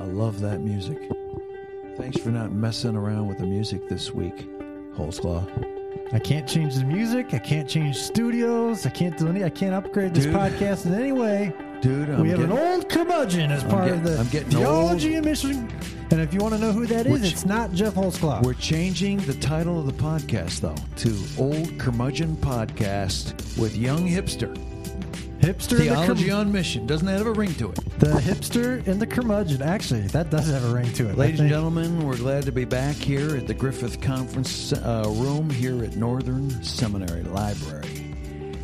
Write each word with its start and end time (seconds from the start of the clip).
I 0.00 0.04
love 0.04 0.40
that 0.40 0.60
music. 0.60 0.98
Thanks 1.96 2.18
for 2.18 2.30
not 2.30 2.52
messing 2.52 2.96
around 2.96 3.28
with 3.28 3.38
the 3.38 3.46
music 3.46 3.88
this 3.88 4.12
week, 4.12 4.48
Holsclaw. 4.96 5.46
I 6.12 6.18
can't 6.18 6.48
change 6.48 6.74
the 6.74 6.84
music. 6.84 7.34
I 7.34 7.38
can't 7.38 7.68
change 7.68 7.96
studios. 7.96 8.86
I 8.86 8.90
can't 8.90 9.16
do 9.18 9.28
any. 9.28 9.44
I 9.44 9.50
can't 9.50 9.74
upgrade 9.74 10.14
this 10.14 10.24
Dude. 10.24 10.34
podcast 10.34 10.86
in 10.86 10.94
any 10.94 11.12
way. 11.12 11.52
Dude, 11.82 12.08
I'm 12.10 12.20
we 12.22 12.30
have 12.30 12.40
getting, 12.40 12.56
an 12.56 12.58
old 12.58 12.88
curmudgeon 12.88 13.50
as 13.52 13.62
part 13.64 13.84
getting- 13.86 14.00
of 14.00 14.04
the 14.04 14.18
I'm 14.18 14.28
getting 14.28 14.50
theology 14.50 15.14
and 15.14 15.24
mission. 15.24 15.68
And 16.10 16.20
if 16.20 16.34
you 16.34 16.40
want 16.40 16.54
to 16.54 16.60
know 16.60 16.72
who 16.72 16.86
that 16.86 17.06
is, 17.06 17.22
it's 17.32 17.44
not 17.46 17.72
Jeff 17.72 17.94
Holsclaw. 17.94 18.42
We're 18.42 18.54
changing 18.54 19.18
the 19.18 19.34
title 19.34 19.78
of 19.78 19.86
the 19.86 19.92
podcast, 19.92 20.60
though, 20.60 20.74
to 20.96 21.40
Old 21.40 21.78
Curmudgeon 21.78 22.36
Podcast 22.36 23.58
with 23.58 23.76
Young 23.76 24.08
Hipster. 24.08 24.56
Hipster. 25.52 25.72
and 25.72 25.80
the 25.80 25.84
Theology 25.94 26.30
on 26.30 26.52
Mission. 26.52 26.86
Doesn't 26.86 27.06
that 27.06 27.18
have 27.18 27.26
a 27.26 27.32
ring 27.32 27.54
to 27.54 27.70
it? 27.70 27.76
The 27.98 28.06
hipster 28.08 28.86
and 28.86 29.00
the 29.00 29.06
curmudgeon. 29.06 29.62
Actually, 29.62 30.02
that 30.08 30.30
does 30.30 30.48
have 30.48 30.64
a 30.64 30.74
ring 30.74 30.92
to 30.94 31.08
it. 31.08 31.16
Ladies 31.18 31.40
and 31.40 31.48
gentlemen, 31.48 32.04
we're 32.06 32.16
glad 32.16 32.44
to 32.44 32.52
be 32.52 32.64
back 32.64 32.96
here 32.96 33.36
at 33.36 33.46
the 33.46 33.54
Griffith 33.54 34.00
Conference 34.00 34.72
uh, 34.72 35.04
Room 35.16 35.50
here 35.50 35.82
at 35.84 35.96
Northern 35.96 36.62
Seminary 36.64 37.22
Library. 37.22 38.14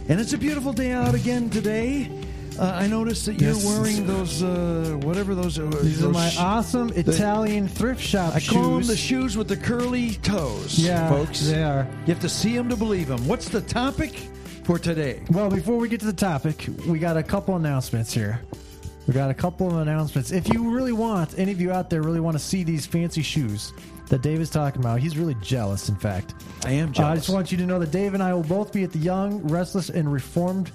And 0.09 0.21
it's 0.21 0.33
a 0.33 0.39
beautiful 0.39 0.73
day 0.73 0.93
out 0.93 1.15
again 1.15 1.51
today. 1.51 2.11
Uh, 2.59 2.73
I 2.75 2.87
noticed 2.87 3.27
that 3.27 3.39
you're 3.39 3.53
Yes. 3.53 3.66
wearing 3.66 4.07
those, 4.07 4.43
uh, 4.43 4.97
whatever 5.03 5.35
those 5.35 5.59
are. 5.59 5.66
These 5.69 6.03
are 6.03 6.09
my 6.09 6.33
awesome 6.39 6.89
Italian 6.95 7.69
thrift 7.69 8.01
shop 8.01 8.35
I 8.35 8.39
shoes. 8.39 8.53
call 8.55 8.71
them 8.79 8.87
the 8.87 8.97
shoes 8.97 9.37
with 9.37 9.49
the 9.49 9.59
curly 9.59 10.13
toes, 10.23 10.79
yeah, 10.79 11.11
folks. 11.11 11.41
they 11.49 11.63
are. 11.63 11.87
You 12.07 12.15
have 12.15 12.23
to 12.23 12.30
see 12.30 12.57
them 12.57 12.71
to 12.71 12.77
believe 12.77 13.09
them. 13.09 13.27
What's 13.29 13.51
the 13.51 13.61
topic 13.61 14.23
for 14.66 14.79
today? 14.80 15.23
Well, 15.30 15.48
before 15.48 15.77
we 15.77 15.88
get 15.88 16.01
to 16.01 16.06
the 16.06 16.12
topic, 16.12 16.66
we 16.88 16.98
got 16.98 17.16
a 17.16 17.23
couple 17.23 17.55
announcements 17.55 18.12
here. 18.12 18.41
We 19.07 19.15
got 19.15 19.30
a 19.30 19.34
couple 19.34 19.69
of 19.70 19.77
announcements. 19.77 20.33
If 20.33 20.52
you 20.52 20.69
really 20.70 20.93
want, 20.93 21.38
any 21.38 21.52
of 21.52 21.60
you 21.60 21.71
out 21.71 21.88
there 21.88 22.02
really 22.02 22.18
want 22.18 22.37
to 22.37 22.43
see 22.43 22.65
these 22.65 22.85
fancy 22.85 23.23
shoes 23.23 23.73
that 24.09 24.23
Dave 24.23 24.41
is 24.41 24.51
talking 24.51 24.80
about, 24.80 24.99
he's 24.99 25.16
really 25.16 25.37
jealous, 25.41 25.88
in 25.88 25.95
fact. 25.95 26.35
I 26.65 26.73
am 26.73 26.93
Uh, 26.99 27.04
I 27.04 27.15
just 27.15 27.30
want 27.30 27.52
you 27.52 27.59
to 27.59 27.65
know 27.65 27.79
that 27.79 27.93
Dave 27.93 28.15
and 28.15 28.23
I 28.23 28.35
will 28.35 28.43
both 28.43 28.73
be 28.73 28.82
at 28.82 28.91
the 28.91 28.99
Young, 28.99 29.41
Restless, 29.46 29.88
and 29.88 30.13
Reformed 30.13 30.73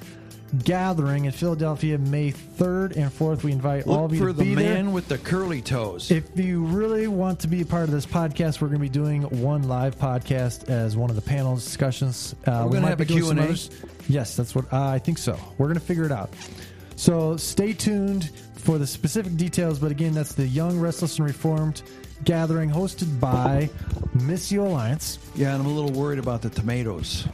gathering 0.63 1.25
in 1.25 1.31
Philadelphia 1.31 1.97
May 1.97 2.31
3rd 2.31 2.95
and 2.97 3.11
4th. 3.11 3.43
We 3.43 3.51
invite 3.51 3.87
all 3.87 4.05
of 4.05 4.13
you 4.13 4.19
for 4.19 4.27
to 4.27 4.33
the 4.33 4.43
be 4.43 4.55
there. 4.55 4.73
man 4.75 4.91
with 4.93 5.07
the 5.07 5.17
curly 5.17 5.61
toes. 5.61 6.11
If 6.11 6.37
you 6.37 6.63
really 6.63 7.07
want 7.07 7.39
to 7.41 7.47
be 7.47 7.61
a 7.61 7.65
part 7.65 7.83
of 7.85 7.91
this 7.91 8.05
podcast, 8.05 8.61
we're 8.61 8.67
going 8.67 8.79
to 8.79 8.83
be 8.83 8.89
doing 8.89 9.23
one 9.41 9.63
live 9.63 9.97
podcast 9.97 10.69
as 10.69 10.97
one 10.97 11.09
of 11.09 11.15
the 11.15 11.21
panel 11.21 11.55
discussions. 11.55 12.35
Uh, 12.45 12.51
We're 12.51 12.65
we 12.65 12.69
gonna 12.73 12.81
might 12.81 12.89
have 12.89 13.01
a 13.01 13.05
Q&A? 13.05 13.57
Yes, 14.09 14.35
that's 14.35 14.53
what 14.53 14.71
uh, 14.73 14.87
I 14.89 14.99
think 14.99 15.17
so. 15.17 15.37
We're 15.57 15.67
going 15.67 15.79
to 15.79 15.85
figure 15.85 16.05
it 16.05 16.11
out. 16.11 16.29
So 16.95 17.37
stay 17.37 17.73
tuned 17.73 18.29
for 18.55 18.77
the 18.77 18.85
specific 18.87 19.35
details. 19.37 19.79
But 19.79 19.91
again, 19.91 20.13
that's 20.13 20.33
the 20.33 20.47
Young, 20.47 20.79
Restless, 20.79 21.17
and 21.17 21.27
Reformed 21.27 21.81
gathering 22.23 22.69
hosted 22.69 23.19
by 23.19 23.69
Missio 24.17 24.67
Alliance. 24.67 25.17
yeah, 25.33 25.53
and 25.53 25.63
I'm 25.63 25.67
a 25.67 25.73
little 25.73 25.91
worried 25.99 26.19
about 26.19 26.41
the 26.43 26.49
tomatoes. 26.51 27.27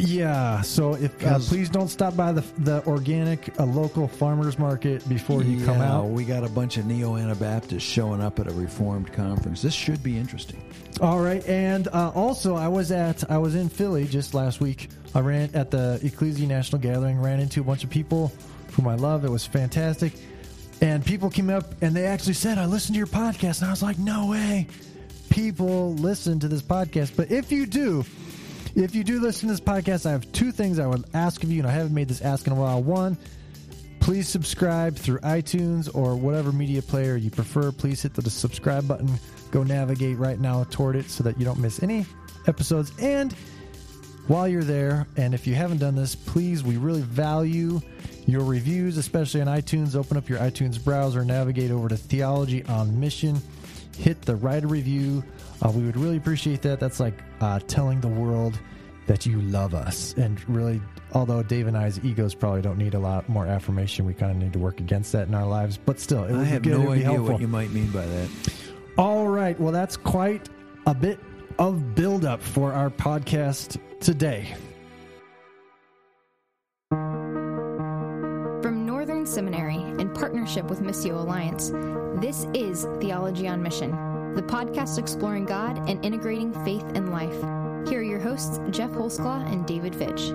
Yeah. 0.00 0.62
So 0.62 0.94
if 0.94 1.24
uh, 1.24 1.38
please 1.38 1.68
don't 1.68 1.88
stop 1.88 2.16
by 2.16 2.32
the 2.32 2.44
the 2.58 2.84
organic 2.86 3.58
uh, 3.58 3.64
local 3.64 4.08
farmers 4.08 4.58
market 4.58 5.06
before 5.08 5.42
you 5.42 5.64
come 5.64 5.80
out. 5.80 6.06
We 6.10 6.24
got 6.24 6.44
a 6.44 6.48
bunch 6.48 6.76
of 6.76 6.86
neo 6.86 7.16
Anabaptists 7.16 7.82
showing 7.88 8.20
up 8.20 8.38
at 8.38 8.46
a 8.46 8.52
Reformed 8.52 9.12
conference. 9.12 9.62
This 9.62 9.74
should 9.74 10.02
be 10.02 10.16
interesting. 10.16 10.62
All 11.00 11.20
right, 11.20 11.46
and 11.46 11.86
uh, 11.88 12.10
also 12.14 12.56
I 12.56 12.68
was 12.68 12.90
at 12.90 13.30
I 13.30 13.38
was 13.38 13.54
in 13.54 13.68
Philly 13.68 14.06
just 14.06 14.34
last 14.34 14.60
week. 14.60 14.88
I 15.14 15.20
ran 15.20 15.50
at 15.54 15.70
the 15.70 16.00
Ecclesia 16.02 16.46
National 16.46 16.80
Gathering, 16.80 17.20
ran 17.20 17.40
into 17.40 17.60
a 17.60 17.64
bunch 17.64 17.84
of 17.84 17.90
people 17.90 18.32
whom 18.72 18.88
I 18.88 18.94
love. 18.96 19.24
It 19.24 19.30
was 19.30 19.46
fantastic, 19.46 20.12
and 20.80 21.04
people 21.04 21.30
came 21.30 21.50
up 21.50 21.80
and 21.82 21.94
they 21.94 22.06
actually 22.06 22.34
said, 22.34 22.58
"I 22.58 22.66
listened 22.66 22.94
to 22.94 22.98
your 22.98 23.06
podcast," 23.06 23.60
and 23.60 23.68
I 23.68 23.70
was 23.70 23.82
like, 23.82 23.98
"No 23.98 24.26
way." 24.26 24.66
People 25.30 25.94
listen 25.94 26.40
to 26.40 26.48
this 26.48 26.62
podcast, 26.62 27.12
but 27.14 27.30
if 27.30 27.52
you 27.52 27.66
do, 27.66 28.04
if 28.84 28.94
you 28.94 29.02
do 29.02 29.20
listen 29.20 29.48
to 29.48 29.52
this 29.52 29.60
podcast, 29.60 30.06
I 30.06 30.12
have 30.12 30.30
two 30.32 30.52
things 30.52 30.78
I 30.78 30.86
would 30.86 31.04
ask 31.12 31.42
of 31.42 31.50
you, 31.50 31.58
and 31.58 31.66
I 31.66 31.72
haven't 31.72 31.94
made 31.94 32.08
this 32.08 32.22
ask 32.22 32.46
in 32.46 32.52
a 32.52 32.56
while. 32.56 32.82
One, 32.82 33.16
please 33.98 34.28
subscribe 34.28 34.96
through 34.96 35.18
iTunes 35.20 35.92
or 35.94 36.14
whatever 36.16 36.52
media 36.52 36.80
player 36.80 37.16
you 37.16 37.30
prefer. 37.30 37.72
Please 37.72 38.02
hit 38.02 38.14
the 38.14 38.30
subscribe 38.30 38.86
button. 38.86 39.10
Go 39.50 39.64
navigate 39.64 40.16
right 40.16 40.38
now 40.38 40.64
toward 40.64 40.94
it 40.94 41.10
so 41.10 41.24
that 41.24 41.38
you 41.38 41.44
don't 41.44 41.58
miss 41.58 41.82
any 41.82 42.06
episodes. 42.46 42.92
And 43.00 43.32
while 44.28 44.46
you're 44.46 44.62
there, 44.62 45.06
and 45.16 45.34
if 45.34 45.46
you 45.46 45.54
haven't 45.54 45.78
done 45.78 45.96
this, 45.96 46.14
please, 46.14 46.62
we 46.62 46.76
really 46.76 47.02
value 47.02 47.80
your 48.26 48.44
reviews, 48.44 48.96
especially 48.96 49.40
on 49.40 49.46
iTunes. 49.48 49.96
Open 49.96 50.16
up 50.16 50.28
your 50.28 50.38
iTunes 50.38 50.82
browser, 50.82 51.24
navigate 51.24 51.70
over 51.70 51.88
to 51.88 51.96
Theology 51.96 52.62
on 52.66 53.00
Mission, 53.00 53.40
hit 53.98 54.22
the 54.22 54.36
write 54.36 54.64
a 54.64 54.66
review. 54.66 55.22
Uh, 55.62 55.70
we 55.70 55.82
would 55.84 55.96
really 55.96 56.16
appreciate 56.16 56.62
that. 56.62 56.80
That's 56.80 57.00
like 57.00 57.14
uh, 57.40 57.60
telling 57.66 58.00
the 58.00 58.08
world 58.08 58.58
that 59.06 59.26
you 59.26 59.40
love 59.40 59.74
us. 59.74 60.14
And 60.16 60.46
really, 60.48 60.80
although 61.12 61.42
Dave 61.42 61.66
and 61.66 61.76
I's 61.76 61.98
egos 62.04 62.34
probably 62.34 62.62
don't 62.62 62.78
need 62.78 62.94
a 62.94 62.98
lot 62.98 63.28
more 63.28 63.46
affirmation, 63.46 64.04
we 64.06 64.14
kind 64.14 64.30
of 64.30 64.38
need 64.38 64.52
to 64.52 64.58
work 64.58 64.80
against 64.80 65.12
that 65.12 65.28
in 65.28 65.34
our 65.34 65.46
lives. 65.46 65.78
But 65.84 65.98
still, 65.98 66.24
it 66.24 66.32
would 66.32 66.40
I 66.40 66.44
be 66.44 66.50
have 66.50 66.62
good. 66.62 66.72
no 66.78 66.82
be 66.84 66.88
idea 66.92 67.04
helpful. 67.04 67.32
what 67.32 67.40
you 67.40 67.48
might 67.48 67.70
mean 67.70 67.90
by 67.90 68.06
that. 68.06 68.28
All 68.96 69.28
right. 69.28 69.58
Well, 69.58 69.72
that's 69.72 69.96
quite 69.96 70.48
a 70.86 70.94
bit 70.94 71.18
of 71.58 71.94
buildup 71.94 72.42
for 72.42 72.72
our 72.72 72.90
podcast 72.90 73.78
today. 74.00 74.54
From 78.62 78.84
Northern 78.86 79.24
Seminary, 79.26 79.67
in 79.67 79.67
partnership 80.18 80.64
with 80.64 80.80
Missio 80.80 81.12
Alliance, 81.12 81.70
this 82.20 82.48
is 82.52 82.88
Theology 83.00 83.46
on 83.46 83.62
Mission, 83.62 83.92
the 84.34 84.42
podcast 84.42 84.98
exploring 84.98 85.44
God 85.44 85.88
and 85.88 86.04
integrating 86.04 86.52
faith 86.64 86.84
and 86.94 87.12
life. 87.12 87.88
Here 87.88 88.00
are 88.00 88.02
your 88.02 88.18
hosts, 88.18 88.58
Jeff 88.70 88.90
Holsclaw 88.90 89.50
and 89.50 89.64
David 89.64 89.94
Fitch. 89.94 90.32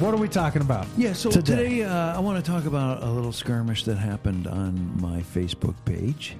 What 0.00 0.14
are 0.14 0.18
we 0.18 0.28
talking 0.28 0.62
about? 0.62 0.86
Yeah, 0.96 1.12
so 1.12 1.30
Today. 1.30 1.56
today, 1.56 1.82
uh, 1.82 2.16
I 2.16 2.20
want 2.20 2.44
to 2.44 2.50
talk 2.50 2.66
about 2.66 3.02
a 3.02 3.10
little 3.10 3.32
skirmish 3.32 3.84
that 3.84 3.96
happened 3.96 4.46
on 4.46 5.00
my 5.00 5.22
Facebook 5.22 5.74
page. 5.84 6.36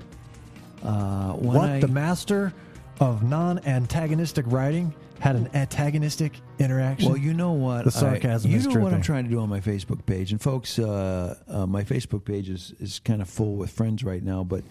Uh, 0.83 1.33
What 1.33 1.69
I, 1.69 1.81
the 1.81 1.89
master 1.89 2.53
of 3.01 3.25
non-antagonistic 3.25 4.45
writing 4.49 4.95
had 5.19 5.35
an 5.35 5.49
antagonistic 5.55 6.35
interaction. 6.61 7.09
Well, 7.09 7.19
you 7.19 7.35
know 7.35 7.53
what? 7.53 7.85
The 7.85 7.91
sarcasm 7.91 8.49
I, 8.51 8.53
you 8.53 8.59
is 8.59 8.67
know 8.69 8.81
what 8.81 8.93
I'm 8.95 9.03
trying 9.03 9.25
to 9.25 9.31
do 9.31 9.41
on 9.41 9.49
my 9.49 9.61
Facebook 9.61 10.07
page, 10.07 10.31
and 10.31 10.41
folks, 10.41 10.79
uh, 10.79 11.37
uh, 11.49 11.67
my 11.67 11.83
Facebook 11.83 12.25
page 12.25 12.49
is 12.49 12.73
is 12.79 13.01
kind 13.01 13.21
of 13.21 13.29
full 13.29 13.57
with 13.57 13.71
friends 13.71 14.05
right 14.05 14.23
now, 14.23 14.45
but 14.45 14.63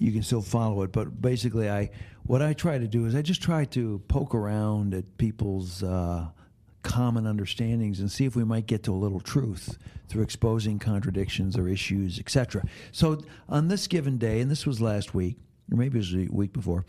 you 0.00 0.10
can 0.10 0.24
still 0.24 0.42
follow 0.42 0.82
it. 0.82 0.90
But 0.90 1.22
basically, 1.22 1.70
I 1.70 1.90
what 2.26 2.42
I 2.42 2.52
try 2.52 2.78
to 2.78 2.88
do 2.88 3.06
is 3.06 3.14
I 3.14 3.22
just 3.22 3.42
try 3.42 3.64
to 3.66 4.00
poke 4.08 4.34
around 4.34 4.94
at 4.94 5.18
people's. 5.18 5.84
Uh, 5.84 6.26
common 6.84 7.26
understandings 7.26 7.98
and 7.98 8.12
see 8.12 8.24
if 8.24 8.36
we 8.36 8.44
might 8.44 8.66
get 8.66 8.84
to 8.84 8.92
a 8.92 8.94
little 8.94 9.18
truth 9.18 9.76
through 10.08 10.22
exposing 10.22 10.78
contradictions 10.78 11.56
or 11.56 11.68
issues 11.68 12.20
etc 12.20 12.62
so 12.92 13.20
on 13.48 13.66
this 13.66 13.88
given 13.88 14.18
day 14.18 14.40
and 14.40 14.50
this 14.50 14.64
was 14.66 14.80
last 14.80 15.14
week 15.14 15.36
or 15.72 15.76
maybe 15.76 15.98
it 15.98 16.02
was 16.02 16.12
the 16.12 16.28
week 16.28 16.52
before 16.52 16.84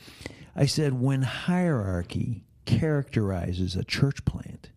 i 0.56 0.66
said 0.66 0.94
when 0.94 1.24
hierarchy 1.24 2.44
characterizes 2.66 3.76
a 3.76 3.84
church 3.84 4.24
plant 4.26 4.70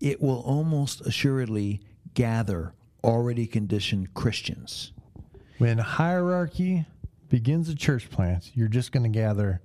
it 0.00 0.20
will 0.20 0.40
almost 0.40 1.00
assuredly 1.02 1.80
gather 2.14 2.74
already 3.04 3.46
conditioned 3.46 4.14
Christians. 4.14 4.92
when 5.58 5.78
hierarchy 5.78 6.86
begins 7.28 7.68
a 7.68 7.74
church 7.74 8.10
plant, 8.10 8.50
you're 8.54 8.68
just 8.68 8.90
going 8.92 9.04
to 9.04 9.08
gather 9.08 9.62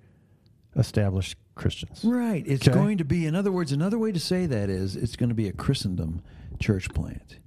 established 0.76 1.38
Christians. 1.58 2.04
Right. 2.06 2.44
It's 2.48 2.68
Okay. 2.68 2.78
going 2.78 2.98
to 3.00 3.06
be, 3.06 3.26
in 3.26 3.36
other 3.36 3.52
words, 3.52 3.72
another 3.72 3.98
way 4.00 4.12
to 4.12 4.20
say 4.20 4.46
that 4.46 4.70
is 4.70 4.96
it's 4.96 5.16
going 5.16 5.30
to 5.30 5.36
be 5.36 5.48
a 5.48 5.54
Christendom 5.54 6.22
church 6.60 6.90
plant. 6.94 7.38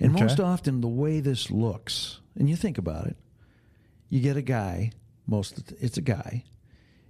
And 0.00 0.12
Okay. 0.12 0.22
most 0.22 0.40
often, 0.40 0.80
the 0.80 0.88
way 0.88 1.20
this 1.20 1.50
looks, 1.50 2.20
and 2.36 2.48
you 2.48 2.56
think 2.56 2.78
about 2.78 3.06
it, 3.06 3.16
you 4.08 4.20
get 4.20 4.36
a 4.36 4.42
guy, 4.42 4.92
most 5.26 5.58
of 5.58 5.66
the, 5.66 5.76
it's 5.84 5.98
a 5.98 6.02
guy. 6.02 6.44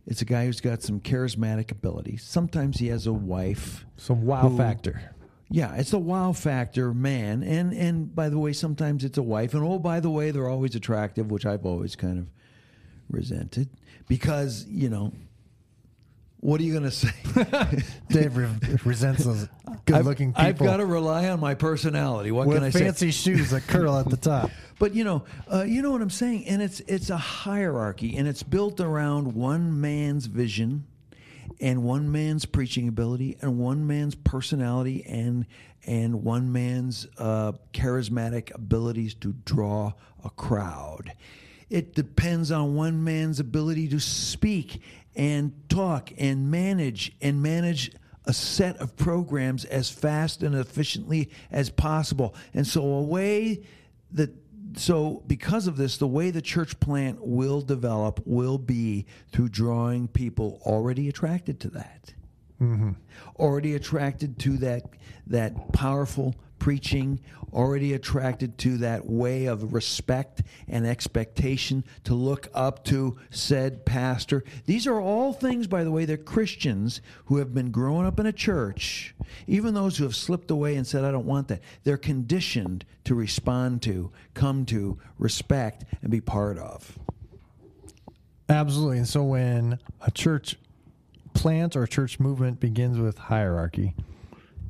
It's 0.07 0.23
a 0.23 0.25
guy 0.25 0.47
who's 0.47 0.61
got 0.61 0.83
some 0.83 0.99
charismatic 1.01 1.71
abilities. 1.71 2.23
Sometimes 2.25 2.79
he 2.79 2.89
has 2.89 3.07
a 3.07 3.13
wife. 3.13 3.87
Some 3.97 4.23
wow 4.27 4.49
Who- 4.49 4.57
factor. 4.57 5.15
Yeah, 5.53 5.75
it's 5.75 5.93
a 5.93 5.99
wow 5.99 6.33
factor, 6.33 6.95
man. 6.95 7.43
And 7.43 7.73
and 7.73 8.15
by 8.15 8.29
the 8.29 8.39
way, 8.39 8.53
sometimes 8.53 9.03
it's 9.05 9.19
a 9.19 9.23
wife. 9.23 9.53
And 9.53 9.65
oh, 9.65 9.79
by 9.81 9.99
the 10.01 10.11
way, 10.11 10.31
they're 10.31 10.49
always 10.49 10.75
attractive, 10.77 11.31
which 11.31 11.45
I've 11.45 11.67
always 11.67 11.97
kind 11.97 12.19
of 12.19 12.27
resented 13.09 13.69
because 14.09 14.65
you 14.69 14.89
know 14.89 15.13
What 16.41 16.59
are 16.61 16.65
you 16.65 16.73
going 16.73 16.85
to 16.85 16.91
say? 16.91 17.13
Dave 18.09 18.35
re- 18.35 18.49
resents 18.85 19.25
those 19.25 19.47
good-looking 19.85 20.33
people 20.33 20.43
I've 20.47 20.59
got 20.59 20.79
to 20.79 20.87
rely 20.87 21.29
on 21.29 21.39
my 21.39 21.55
personality. 21.55 22.31
What 22.31 22.49
can 22.49 22.63
I 22.65 22.71
say? 22.71 22.81
fancy 22.81 23.11
shoes 23.11 23.51
that 23.51 23.67
curl 23.67 23.99
at 23.99 24.09
the 24.09 24.17
top. 24.31 24.51
But 24.79 24.95
you 24.95 25.05
know, 25.05 25.25
uh, 25.53 25.65
you 25.65 25.83
know 25.83 25.91
what 25.91 26.01
I'm 26.01 26.09
saying, 26.09 26.47
and 26.47 26.63
it's 26.63 26.81
it's 26.81 27.11
a 27.11 27.19
hierarchy, 27.19 28.17
and 28.17 28.27
it's 28.27 28.43
built 28.43 28.81
around 28.81 29.35
one 29.35 29.83
man's 29.83 30.25
vision, 30.25 30.87
and 31.61 31.83
one 31.83 32.11
man's 32.11 32.47
preaching 32.47 32.89
ability, 32.89 33.37
and 33.43 33.59
one 33.59 33.87
man's 33.87 34.15
personality, 34.15 35.05
and 35.05 35.45
and 35.85 36.25
one 36.25 36.51
man's 36.51 37.07
uh, 37.19 37.53
charismatic 37.75 38.55
abilities 38.55 39.15
to 39.17 39.35
draw 39.45 39.93
a 40.25 40.31
crowd. 40.31 41.13
It 41.71 41.95
depends 41.95 42.51
on 42.51 42.75
one 42.75 43.03
man's 43.05 43.41
ability 43.41 43.89
to 43.89 44.01
speak 44.01 44.83
and 45.17 45.53
talk 45.69 46.13
and 46.19 46.51
manage 46.51 47.13
and 47.21 47.43
manage 47.43 47.93
a 48.27 48.33
set 48.33 48.77
of 48.79 48.97
programs 48.97 49.65
as 49.65 49.89
fast 49.89 50.43
and 50.43 50.55
efficiently 50.55 51.31
as 51.51 51.71
possible. 51.71 52.35
And 52.53 52.67
so 52.67 52.83
a 52.83 53.03
way 53.03 53.63
that 54.13 54.31
so 54.77 55.23
because 55.27 55.67
of 55.67 55.77
this 55.77 55.97
the 55.97 56.07
way 56.07 56.31
the 56.31 56.43
church 56.43 56.79
plant 56.81 57.19
will 57.21 57.61
develop 57.61 58.21
will 58.25 58.59
be 58.59 59.07
through 59.33 59.49
drawing 59.49 60.07
people 60.07 60.61
already 60.65 61.09
attracted 61.09 61.59
to 61.61 61.69
that 61.71 62.15
mm-hmm. 62.61 62.93
already 63.37 63.75
attracted 63.75 64.39
to 64.39 64.57
that 64.59 64.85
that 65.27 65.73
powerful 65.73 66.35
preaching 66.61 67.19
already 67.53 67.95
attracted 67.95 68.57
to 68.57 68.77
that 68.77 69.05
way 69.05 69.47
of 69.47 69.73
respect 69.73 70.43
and 70.69 70.87
expectation 70.87 71.83
to 72.05 72.15
look 72.15 72.47
up 72.55 72.85
to 72.85 73.19
said 73.31 73.85
pastor 73.85 74.45
these 74.67 74.87
are 74.87 75.01
all 75.01 75.33
things 75.33 75.67
by 75.67 75.83
the 75.83 75.91
way 75.91 76.05
that 76.05 76.25
christians 76.25 77.01
who 77.25 77.39
have 77.39 77.53
been 77.53 77.73
growing 77.73 78.07
up 78.07 78.21
in 78.21 78.27
a 78.27 78.33
church 78.33 79.17
even 79.49 79.75
those 79.75 79.97
who 79.97 80.05
have 80.05 80.15
slipped 80.15 80.49
away 80.49 80.77
and 80.77 80.87
said 80.87 81.05
i 81.05 81.11
don't 81.11 81.27
want 81.27 81.49
that 81.49 81.61
they're 81.83 81.97
conditioned 81.97 82.85
to 83.03 83.17
respond 83.17 83.83
to 83.83 84.13
come 84.33 84.65
to 84.65 84.97
respect 85.19 85.85
and 86.03 86.13
be 86.13 86.21
part 86.21 86.57
of 86.57 86.97
Absolutely. 88.51 88.99
And 88.99 89.09
so 89.09 89.23
when 89.23 89.79
a 90.01 90.11
church 90.11 90.57
plant 91.35 91.77
or 91.77 91.87
church 91.87 92.19
movement 92.19 92.59
begins 92.59 92.99
with 92.99 93.17
hierarchy, 93.17 93.95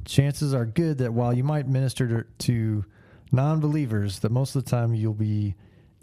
chances 0.05 0.55
are 0.55 0.67
good 0.67 0.99
that 0.99 1.12
while 1.12 1.32
you 1.32 1.44
might 1.44 1.69
minister 1.69 2.26
to, 2.38 2.85
non-believers, 3.32 4.19
that 4.20 4.31
most 4.32 4.56
of 4.56 4.64
the 4.64 4.70
time 4.70 4.94
you'll 4.94 5.14
be 5.14 5.55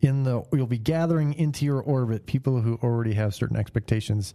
in 0.02 0.24
the 0.24 0.44
you'll 0.54 0.68
be 0.68 0.78
gathering 0.78 1.34
into 1.34 1.66
your 1.66 1.82
orbit 1.82 2.26
people 2.26 2.62
who 2.62 2.80
already 2.84 3.14
have 3.14 3.34
certain 3.34 3.58
expectations 3.58 4.34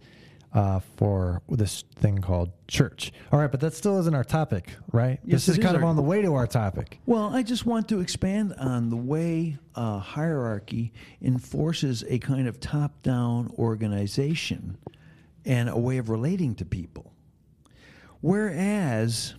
uh, 0.53 0.79
for 0.97 1.41
this 1.49 1.83
thing 1.95 2.19
called 2.19 2.51
church. 2.67 3.11
All 3.31 3.39
right, 3.39 3.49
but 3.49 3.59
that 3.61 3.73
still 3.73 3.97
isn't 3.99 4.13
our 4.13 4.23
topic, 4.25 4.75
right? 4.91 5.19
Yes, 5.23 5.45
this 5.45 5.49
is 5.49 5.55
it 5.57 5.61
is 5.61 5.65
kind 5.65 5.75
of 5.75 5.83
our- 5.83 5.89
on 5.89 5.95
the 5.95 6.03
way 6.03 6.21
to 6.21 6.35
our 6.35 6.45
topic. 6.45 6.99
Well, 7.07 7.33
I 7.33 7.41
just 7.41 7.65
want 7.65 7.87
to 7.89 7.99
expand 8.01 8.53
on 8.59 8.89
the 8.89 8.97
way 8.97 9.57
uh, 9.73 9.97
hierarchy 9.99 10.93
enforces 11.21 12.03
a 12.07 12.19
kind 12.19 12.47
of 12.47 12.59
top 12.59 13.01
down 13.01 13.51
organization 13.57 14.77
and 15.45 15.69
a 15.69 15.77
way 15.77 15.97
of 15.97 16.09
relating 16.09 16.53
to 16.55 16.65
people. 16.65 17.11
Whereas, 18.21 19.33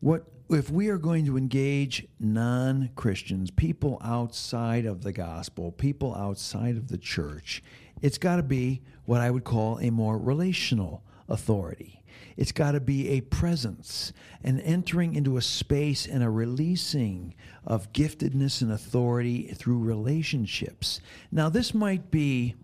what 0.00 0.26
if 0.50 0.70
we 0.70 0.88
are 0.88 0.98
going 0.98 1.26
to 1.26 1.36
engage 1.36 2.06
non 2.18 2.90
Christians, 2.96 3.50
people 3.50 4.00
outside 4.02 4.86
of 4.86 5.02
the 5.02 5.12
gospel, 5.12 5.72
people 5.72 6.14
outside 6.14 6.76
of 6.76 6.88
the 6.88 6.98
church, 6.98 7.62
it's 8.00 8.18
got 8.18 8.36
to 8.36 8.42
be 8.42 8.82
what 9.04 9.20
I 9.20 9.30
would 9.30 9.44
call 9.44 9.78
a 9.78 9.90
more 9.90 10.18
relational 10.18 11.02
authority. 11.28 12.02
It's 12.36 12.52
got 12.52 12.72
to 12.72 12.80
be 12.80 13.08
a 13.10 13.20
presence, 13.20 14.12
an 14.44 14.60
entering 14.60 15.14
into 15.16 15.36
a 15.36 15.42
space 15.42 16.06
and 16.06 16.22
a 16.22 16.30
releasing 16.30 17.34
of 17.66 17.92
giftedness 17.92 18.62
and 18.62 18.72
authority 18.72 19.48
through 19.48 19.78
relationships. 19.78 21.00
Now, 21.32 21.48
this 21.48 21.74
might 21.74 22.10
be 22.10 22.54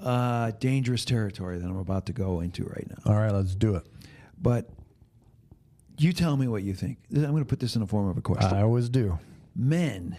uh, 0.00 0.52
dangerous 0.58 1.04
territory 1.04 1.58
that 1.58 1.66
I'm 1.66 1.78
about 1.78 2.06
to 2.06 2.12
go 2.12 2.40
into 2.40 2.64
right 2.64 2.86
now. 2.88 3.12
All 3.12 3.18
right, 3.18 3.32
let's 3.32 3.54
do 3.54 3.76
it. 3.76 3.86
But 4.40 4.68
you 5.98 6.12
tell 6.12 6.36
me 6.36 6.48
what 6.48 6.62
you 6.62 6.74
think. 6.74 6.98
I'm 7.14 7.22
going 7.22 7.38
to 7.38 7.44
put 7.44 7.60
this 7.60 7.74
in 7.74 7.80
the 7.80 7.86
form 7.86 8.08
of 8.08 8.16
a 8.16 8.20
question. 8.22 8.56
I 8.56 8.62
always 8.62 8.88
do. 8.88 9.18
men, 9.54 10.16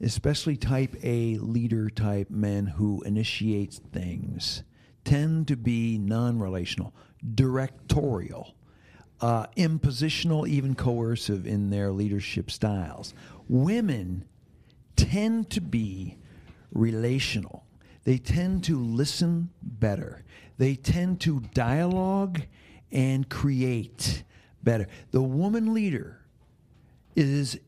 especially 0.00 0.56
type 0.56 0.94
A 1.02 1.38
leader 1.38 1.88
type 1.88 2.30
men 2.30 2.66
who 2.66 3.02
initiates 3.02 3.78
things, 3.92 4.62
tend 5.04 5.48
to 5.48 5.56
be 5.56 5.98
non-relational, 5.98 6.92
directorial, 7.34 8.54
uh, 9.20 9.46
impositional, 9.56 10.46
even 10.48 10.74
coercive 10.74 11.46
in 11.46 11.70
their 11.70 11.92
leadership 11.92 12.50
styles. 12.50 13.14
Women 13.48 14.24
tend 14.96 15.50
to 15.50 15.60
be 15.60 16.18
relational. 16.72 17.64
They 18.04 18.18
tend 18.18 18.64
to 18.64 18.78
listen 18.78 19.50
better. 19.62 20.24
They 20.58 20.74
tend 20.74 21.20
to 21.22 21.40
dialogue 21.54 22.42
and 22.92 23.28
create 23.28 24.24
better. 24.66 24.86
The 25.12 25.22
woman 25.22 25.72
leader 25.72 26.18
is 27.14 27.58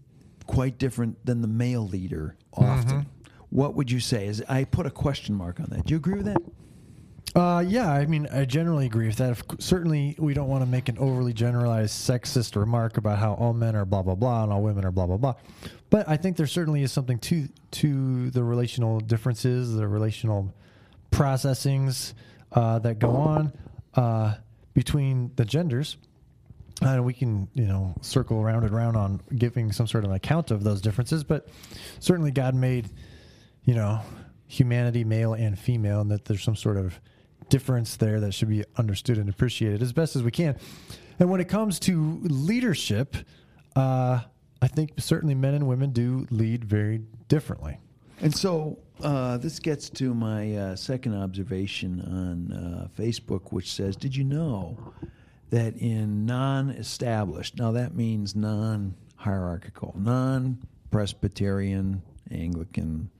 quite 0.46 0.76
different 0.76 1.24
than 1.24 1.40
the 1.40 1.48
male 1.48 1.86
leader 1.86 2.36
often. 2.52 3.06
What 3.50 3.74
would 3.76 3.90
you 3.90 4.00
say? 4.00 4.26
Is 4.26 4.42
I 4.48 4.64
put 4.64 4.84
a 4.84 4.90
question 4.90 5.34
mark 5.34 5.58
on 5.60 5.66
that. 5.70 5.86
Do 5.86 5.92
you 5.94 5.96
agree 5.96 6.16
with 6.20 6.26
that? 6.26 6.42
Uh, 7.34 7.60
yeah, 7.60 7.90
I 7.92 8.04
mean, 8.06 8.26
I 8.32 8.44
generally 8.46 8.86
agree 8.86 9.06
with 9.06 9.16
that. 9.16 9.36
C- 9.36 9.42
Certainly, 9.60 10.16
we 10.18 10.34
don't 10.34 10.48
want 10.48 10.62
to 10.64 10.68
make 10.68 10.88
an 10.88 10.98
overly 10.98 11.32
generalized 11.32 11.94
sexist 11.94 12.56
remark 12.56 12.96
about 12.96 13.18
how 13.18 13.34
all 13.34 13.52
men 13.52 13.76
are 13.76 13.84
blah 13.84 14.02
blah 14.02 14.14
blah 14.14 14.42
and 14.42 14.52
all 14.52 14.62
women 14.62 14.84
are 14.84 14.90
blah 14.90 15.06
blah 15.06 15.18
blah. 15.18 15.34
But 15.90 16.08
I 16.08 16.16
think 16.16 16.36
there 16.36 16.46
certainly 16.46 16.82
is 16.82 16.90
something 16.92 17.18
to 17.20 17.48
to 17.72 18.30
the 18.30 18.42
relational 18.42 19.00
differences, 19.00 19.74
the 19.74 19.86
relational 19.86 20.52
processings 21.10 22.14
uh, 22.52 22.78
that 22.80 22.98
go 22.98 23.10
on 23.16 23.52
uh, 23.94 24.34
between 24.74 25.30
the 25.36 25.44
genders. 25.44 25.96
And 26.80 27.04
we 27.04 27.12
can, 27.12 27.48
you 27.54 27.66
know, 27.66 27.94
circle 28.02 28.40
around 28.40 28.64
and 28.64 28.72
around 28.72 28.96
on 28.96 29.20
giving 29.36 29.72
some 29.72 29.88
sort 29.88 30.04
of 30.04 30.10
an 30.10 30.16
account 30.16 30.52
of 30.52 30.62
those 30.62 30.80
differences. 30.80 31.24
But 31.24 31.48
certainly, 31.98 32.30
God 32.30 32.54
made 32.54 32.88
you 33.68 33.74
know, 33.74 34.00
humanity, 34.46 35.04
male 35.04 35.34
and 35.34 35.58
female, 35.58 36.00
and 36.00 36.10
that 36.10 36.24
there's 36.24 36.42
some 36.42 36.56
sort 36.56 36.78
of 36.78 36.98
difference 37.50 37.96
there 37.96 38.18
that 38.18 38.32
should 38.32 38.48
be 38.48 38.64
understood 38.78 39.18
and 39.18 39.28
appreciated 39.28 39.82
as 39.82 39.92
best 39.92 40.16
as 40.16 40.22
we 40.22 40.30
can. 40.30 40.56
And 41.18 41.30
when 41.30 41.38
it 41.38 41.50
comes 41.50 41.78
to 41.80 42.18
leadership, 42.22 43.14
uh, 43.76 44.20
I 44.62 44.68
think 44.68 44.92
certainly 44.96 45.34
men 45.34 45.52
and 45.52 45.68
women 45.68 45.90
do 45.90 46.26
lead 46.30 46.64
very 46.64 47.02
differently. 47.28 47.76
And 48.22 48.34
so 48.34 48.78
uh, 49.02 49.36
this 49.36 49.58
gets 49.58 49.90
to 49.90 50.14
my 50.14 50.56
uh, 50.56 50.74
second 50.74 51.14
observation 51.14 52.00
on 52.00 52.52
uh, 52.52 52.88
Facebook, 52.98 53.52
which 53.52 53.70
says, 53.70 53.96
Did 53.96 54.16
you 54.16 54.24
know 54.24 54.78
that 55.50 55.76
in 55.76 56.26
non 56.26 56.70
established, 56.70 57.58
now 57.58 57.72
that 57.72 57.94
means 57.94 58.34
non 58.36 58.94
hierarchical, 59.16 59.94
non 59.98 60.58
Presbyterian, 60.90 62.02
Anglican, 62.30 63.10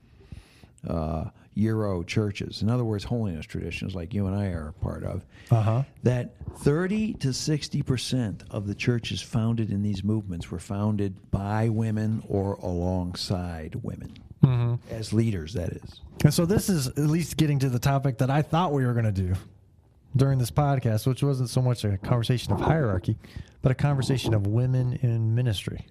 uh, 0.87 1.25
Euro 1.55 2.03
churches, 2.03 2.61
in 2.61 2.69
other 2.69 2.85
words, 2.85 3.03
holiness 3.03 3.45
traditions 3.45 3.93
like 3.93 4.13
you 4.13 4.27
and 4.27 4.35
I 4.35 4.47
are 4.47 4.69
a 4.69 4.73
part 4.73 5.03
of, 5.03 5.25
Uh-huh. 5.51 5.83
that 6.03 6.33
30 6.59 7.15
to 7.15 7.27
60% 7.29 8.43
of 8.49 8.65
the 8.65 8.73
churches 8.75 9.21
founded 9.21 9.71
in 9.71 9.81
these 9.81 10.03
movements 10.03 10.49
were 10.51 10.59
founded 10.59 11.15
by 11.31 11.67
women 11.67 12.23
or 12.29 12.53
alongside 12.55 13.75
women. 13.83 14.13
As 14.89 15.11
leaders, 15.11 15.53
that 15.53 15.69
is. 15.71 16.01
And 16.23 16.33
so 16.33 16.45
this 16.45 16.69
is 16.69 16.87
at 16.87 16.97
least 16.97 17.35
getting 17.35 17.59
to 17.59 17.69
the 17.69 17.77
topic 17.79 18.17
that 18.19 18.29
I 18.29 18.41
thought 18.41 18.71
we 18.71 18.85
were 18.85 18.93
going 18.93 19.05
to 19.05 19.11
do 19.11 19.33
during 20.15 20.39
this 20.39 20.51
podcast, 20.51 21.05
which 21.05 21.23
wasn't 21.23 21.49
so 21.49 21.61
much 21.61 21.83
a 21.83 21.97
conversation 21.97 22.53
of 22.53 22.61
hierarchy, 22.61 23.17
but 23.61 23.71
a 23.71 23.75
conversation 23.75 24.33
of 24.33 24.47
women 24.47 24.93
in 25.01 25.35
ministry. 25.35 25.85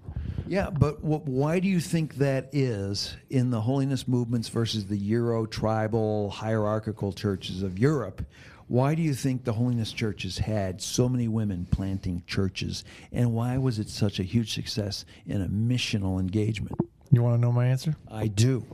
Yeah, 0.46 0.70
but 0.70 0.96
wh- 0.96 1.26
why 1.26 1.60
do 1.60 1.68
you 1.68 1.80
think 1.80 2.16
that 2.16 2.48
is 2.52 3.16
in 3.30 3.50
the 3.50 3.60
holiness 3.60 4.08
movements 4.08 4.48
versus 4.48 4.86
the 4.86 4.96
Euro 4.96 5.46
tribal 5.46 6.30
hierarchical 6.30 7.12
churches 7.12 7.62
of 7.62 7.78
Europe? 7.78 8.24
Why 8.66 8.94
do 8.94 9.02
you 9.02 9.14
think 9.14 9.44
the 9.44 9.52
holiness 9.54 9.92
churches 9.92 10.38
had 10.38 10.82
so 10.82 11.08
many 11.08 11.26
women 11.26 11.66
planting 11.70 12.22
churches? 12.26 12.84
And 13.12 13.32
why 13.32 13.56
was 13.56 13.78
it 13.78 13.88
such 13.88 14.20
a 14.20 14.22
huge 14.22 14.52
success 14.52 15.04
in 15.26 15.40
a 15.40 15.48
missional 15.48 16.20
engagement? 16.20 16.76
You 17.10 17.22
want 17.22 17.36
to 17.36 17.40
know 17.40 17.52
my 17.52 17.66
answer? 17.66 17.96
I 18.10 18.26
do. 18.26 18.64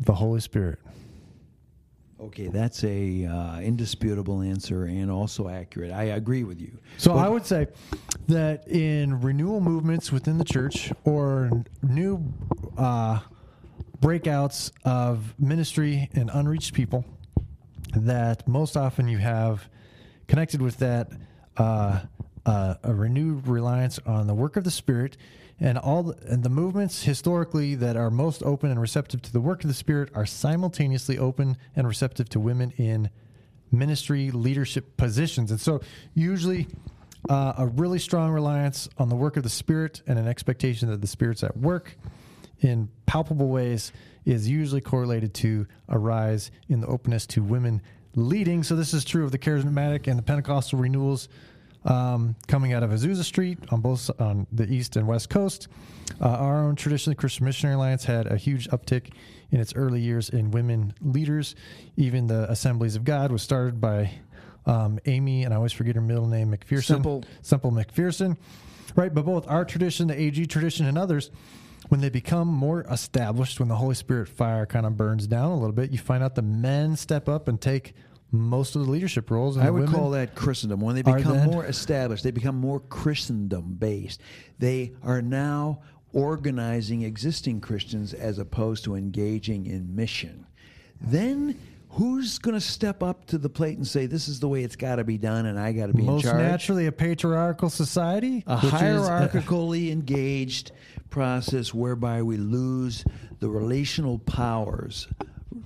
The 0.00 0.14
Holy 0.14 0.40
Spirit. 0.40 0.80
Okay, 2.18 2.48
that's 2.48 2.82
a 2.82 3.26
uh, 3.26 3.60
indisputable 3.60 4.40
answer 4.40 4.84
and 4.84 5.10
also 5.10 5.48
accurate. 5.48 5.92
I 5.92 6.04
agree 6.04 6.44
with 6.44 6.60
you. 6.60 6.78
So 6.96 7.14
I 7.14 7.28
would 7.28 7.44
say 7.44 7.66
that 8.28 8.66
in 8.68 9.20
renewal 9.20 9.60
movements 9.60 10.10
within 10.10 10.38
the 10.38 10.44
church 10.44 10.92
or 11.04 11.50
new 11.82 12.24
uh, 12.78 13.20
breakouts 14.00 14.72
of 14.84 15.34
ministry 15.38 16.08
and 16.14 16.30
unreached 16.32 16.72
people, 16.72 17.04
that 17.94 18.48
most 18.48 18.78
often 18.78 19.08
you 19.08 19.18
have 19.18 19.68
connected 20.26 20.62
with 20.62 20.78
that, 20.78 21.10
uh, 21.58 22.00
uh, 22.46 22.74
a 22.82 22.94
renewed 22.94 23.46
reliance 23.46 23.98
on 24.06 24.26
the 24.26 24.34
work 24.34 24.56
of 24.56 24.64
the 24.64 24.70
Spirit. 24.70 25.18
And 25.58 25.78
all 25.78 26.02
the, 26.02 26.32
and 26.32 26.42
the 26.42 26.50
movements 26.50 27.04
historically 27.04 27.74
that 27.76 27.96
are 27.96 28.10
most 28.10 28.42
open 28.42 28.70
and 28.70 28.80
receptive 28.80 29.22
to 29.22 29.32
the 29.32 29.40
work 29.40 29.64
of 29.64 29.68
the 29.68 29.74
Spirit 29.74 30.10
are 30.14 30.26
simultaneously 30.26 31.18
open 31.18 31.56
and 31.74 31.88
receptive 31.88 32.28
to 32.30 32.40
women 32.40 32.72
in 32.76 33.08
ministry 33.72 34.30
leadership 34.30 34.96
positions. 34.96 35.50
And 35.50 35.60
so, 35.60 35.80
usually, 36.14 36.66
uh, 37.28 37.54
a 37.58 37.66
really 37.66 37.98
strong 37.98 38.30
reliance 38.30 38.88
on 38.98 39.08
the 39.08 39.16
work 39.16 39.36
of 39.36 39.42
the 39.42 39.48
Spirit 39.48 40.02
and 40.06 40.18
an 40.18 40.28
expectation 40.28 40.90
that 40.90 41.00
the 41.00 41.06
Spirit's 41.06 41.42
at 41.42 41.56
work 41.56 41.96
in 42.60 42.88
palpable 43.06 43.48
ways 43.48 43.92
is 44.24 44.48
usually 44.48 44.80
correlated 44.80 45.32
to 45.34 45.66
a 45.88 45.98
rise 45.98 46.50
in 46.68 46.80
the 46.80 46.86
openness 46.86 47.26
to 47.26 47.42
women 47.42 47.80
leading. 48.14 48.62
So, 48.62 48.76
this 48.76 48.92
is 48.92 49.04
true 49.04 49.24
of 49.24 49.32
the 49.32 49.38
charismatic 49.38 50.06
and 50.06 50.18
the 50.18 50.22
Pentecostal 50.22 50.78
renewals 50.78 51.28
um, 51.86 52.34
coming 52.48 52.72
out 52.72 52.82
of 52.82 52.90
Azusa 52.90 53.24
Street 53.24 53.58
on 53.70 53.80
both 53.80 54.10
on 54.20 54.46
the 54.52 54.70
east 54.70 54.96
and 54.96 55.06
west 55.06 55.30
coast. 55.30 55.68
Uh, 56.20 56.28
our 56.28 56.64
own 56.64 56.76
tradition, 56.76 57.10
the 57.10 57.14
Christian 57.14 57.46
Missionary 57.46 57.76
Alliance, 57.76 58.04
had 58.04 58.26
a 58.26 58.36
huge 58.36 58.68
uptick 58.68 59.12
in 59.50 59.60
its 59.60 59.74
early 59.74 60.00
years 60.00 60.28
in 60.28 60.50
women 60.50 60.94
leaders. 61.00 61.54
Even 61.96 62.26
the 62.26 62.50
Assemblies 62.50 62.96
of 62.96 63.04
God 63.04 63.30
was 63.30 63.42
started 63.42 63.80
by 63.80 64.10
um, 64.66 64.98
Amy, 65.06 65.44
and 65.44 65.54
I 65.54 65.56
always 65.56 65.72
forget 65.72 65.94
her 65.94 66.00
middle 66.00 66.26
name, 66.26 66.52
McPherson. 66.52 66.84
Simple. 66.84 67.24
Semple 67.42 67.70
McPherson. 67.70 68.36
Right, 68.96 69.14
but 69.14 69.24
both 69.24 69.48
our 69.48 69.64
tradition, 69.64 70.08
the 70.08 70.20
AG 70.20 70.46
tradition, 70.46 70.86
and 70.86 70.96
others, 70.98 71.30
when 71.88 72.00
they 72.00 72.08
become 72.08 72.48
more 72.48 72.82
established, 72.90 73.60
when 73.60 73.68
the 73.68 73.76
Holy 73.76 73.94
Spirit 73.94 74.28
fire 74.28 74.66
kind 74.66 74.86
of 74.86 74.96
burns 74.96 75.26
down 75.26 75.52
a 75.52 75.56
little 75.56 75.72
bit, 75.72 75.92
you 75.92 75.98
find 75.98 76.22
out 76.22 76.34
the 76.34 76.42
men 76.42 76.96
step 76.96 77.28
up 77.28 77.46
and 77.46 77.60
take 77.60 77.94
most 78.30 78.76
of 78.76 78.84
the 78.84 78.90
leadership 78.90 79.30
roles. 79.30 79.56
I 79.56 79.70
would 79.70 79.88
call 79.88 80.10
that 80.10 80.34
Christendom. 80.34 80.80
When 80.80 80.94
they 80.94 81.02
become 81.02 81.44
more 81.44 81.64
established, 81.64 82.24
they 82.24 82.30
become 82.30 82.56
more 82.56 82.80
Christendom 82.80 83.74
based. 83.74 84.20
They 84.58 84.92
are 85.02 85.22
now 85.22 85.80
organizing 86.12 87.02
existing 87.02 87.60
Christians 87.60 88.14
as 88.14 88.38
opposed 88.38 88.84
to 88.84 88.94
engaging 88.94 89.66
in 89.66 89.94
mission. 89.94 90.46
Then 91.00 91.58
who's 91.90 92.38
going 92.38 92.54
to 92.54 92.60
step 92.60 93.02
up 93.02 93.26
to 93.26 93.38
the 93.38 93.48
plate 93.48 93.76
and 93.76 93.86
say, 93.86 94.06
this 94.06 94.28
is 94.28 94.40
the 94.40 94.48
way 94.48 94.62
it's 94.62 94.76
got 94.76 94.96
to 94.96 95.04
be 95.04 95.18
done 95.18 95.46
and 95.46 95.58
I 95.58 95.72
got 95.72 95.86
to 95.86 95.92
be 95.94 96.02
most 96.02 96.24
in 96.24 96.30
charge? 96.30 96.42
naturally 96.42 96.86
a 96.86 96.92
patriarchal 96.92 97.70
society, 97.70 98.44
a 98.46 98.54
is- 98.56 98.64
uh, 98.64 98.70
hierarchically 98.70 99.90
engaged 99.90 100.72
process 101.10 101.72
whereby 101.72 102.22
we 102.22 102.36
lose 102.36 103.04
the 103.40 103.48
relational 103.48 104.18
powers, 104.18 105.08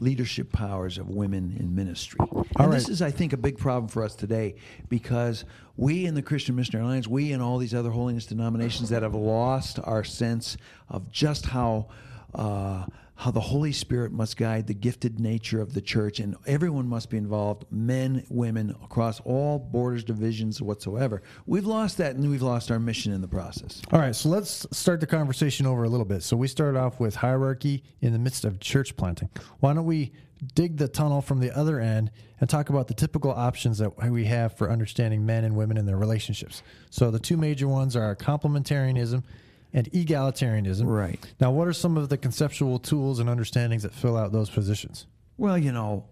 leadership 0.01 0.53
powers 0.53 0.99
of 0.99 1.09
women 1.09 1.57
in 1.59 1.75
ministry. 1.75 2.21
and 2.59 2.73
this 2.73 2.89
is, 2.89 3.03
I 3.03 3.11
think, 3.11 3.33
a 3.33 3.37
big 3.37 3.59
problem 3.59 3.89
for 3.89 4.05
us 4.05 4.15
today 4.15 4.55
because 4.89 5.45
we 5.77 6.07
in 6.07 6.15
the 6.15 6.23
Christian 6.23 6.55
Missionary 6.57 6.85
Alliance, 6.85 7.09
we 7.09 7.33
in 7.33 7.41
all 7.41 7.59
these 7.59 7.75
other 7.75 7.91
holiness 7.91 8.27
denominations 8.27 8.89
that 8.91 9.03
have 9.03 9.15
lost 9.15 9.79
our 9.85 10.05
sense 10.05 10.57
of 10.89 11.11
just 11.11 11.47
how. 11.47 11.89
Uh, 12.35 12.87
how 13.21 13.31
the 13.31 13.39
Holy 13.39 13.71
Spirit 13.71 14.13
must 14.13 14.39
guide 14.39 14.67
the 14.67 14.73
gifted 14.73 15.21
nature 15.21 15.61
of 15.61 15.75
the 15.75 15.83
church, 15.83 16.21
and 16.21 16.37
everyone 16.47 16.89
must 16.89 17.11
be 17.11 17.19
involved 17.19 17.67
men, 17.71 18.25
women, 18.31 18.75
across 18.83 19.21
all 19.21 19.59
borders, 19.59 20.03
divisions 20.03 20.63
whatsoever. 20.63 21.21
We've 21.45 21.67
lost 21.67 21.99
that, 21.99 22.17
and 22.17 22.31
we've 22.31 22.41
lost 22.41 22.71
our 22.71 22.79
mission 22.79 23.13
in 23.13 23.21
the 23.21 23.29
process. 23.29 23.83
All 23.93 24.01
right, 24.01 24.17
so 24.17 24.31
let's 24.31 24.67
start 24.73 25.01
the 25.01 25.07
conversation 25.07 25.67
over 25.67 25.85
a 25.85 25.89
little 25.91 26.07
bit. 26.07 26.23
So 26.23 26.35
we 26.35 26.49
started 26.49 26.79
off 26.79 26.99
with 26.99 27.17
hierarchy 27.17 27.85
in 28.01 28.15
the 28.15 28.19
midst 28.19 28.47
of 28.47 28.59
church 28.59 28.97
planting. 28.97 29.29
Why 29.59 29.75
don't 29.75 29.85
we 29.85 30.13
dig 30.55 30.79
the 30.79 30.89
tunnel 30.89 31.21
from 31.21 31.41
the 31.41 31.55
other 31.55 31.79
end 31.79 32.11
and 32.41 32.49
talk 32.49 32.71
about 32.71 32.89
the 32.89 32.95
typical 32.95 33.33
options 33.33 33.77
that 33.77 34.11
we 34.11 34.25
have 34.25 34.57
for 34.57 34.71
understanding 34.71 35.27
men 35.27 35.45
and 35.45 35.57
women 35.57 35.77
and 35.77 35.87
their 35.87 35.99
relationships? 35.99 36.63
So 36.89 37.11
the 37.11 37.19
two 37.19 37.37
major 37.37 37.69
ones 37.69 37.97
are 37.97 38.17
complementarianism 38.17 39.25
and 39.73 39.91
egalitarianism. 39.93 40.87
Right. 40.87 41.21
Now, 41.41 41.50
what 41.50 41.69
are 41.69 41.73
some 41.73 41.97
of 41.97 42.09
the 42.09 42.17
conceptual 42.17 42.79
tools 42.79 43.19
and 43.19 43.29
understandings 43.29 43.83
that 43.83 43.93
fill 43.93 44.17
out 44.17 44.33
those 44.33 44.50
positions? 44.50 45.07
Well, 45.37 45.57
you 45.57 45.73
know, 45.73 46.07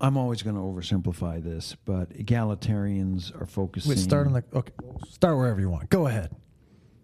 I'm 0.00 0.16
always 0.16 0.42
going 0.42 0.56
to 0.56 0.62
oversimplify 0.62 1.42
this, 1.42 1.76
but 1.84 2.10
egalitarians 2.10 3.38
are 3.40 3.46
focusing. 3.46 3.90
Wait, 3.90 3.98
start 3.98 4.26
on 4.26 4.32
the 4.32 4.44
okay. 4.54 4.72
Start 5.10 5.36
wherever 5.36 5.60
you 5.60 5.68
want. 5.68 5.90
Go 5.90 6.06
ahead. 6.06 6.34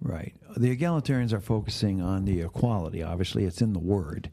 Right. 0.00 0.35
The 0.57 0.75
egalitarians 0.75 1.33
are 1.33 1.40
focusing 1.40 2.00
on 2.00 2.25
the 2.25 2.40
equality. 2.40 3.02
Obviously, 3.02 3.45
it's 3.45 3.61
in 3.61 3.73
the 3.73 3.78
word. 3.78 4.31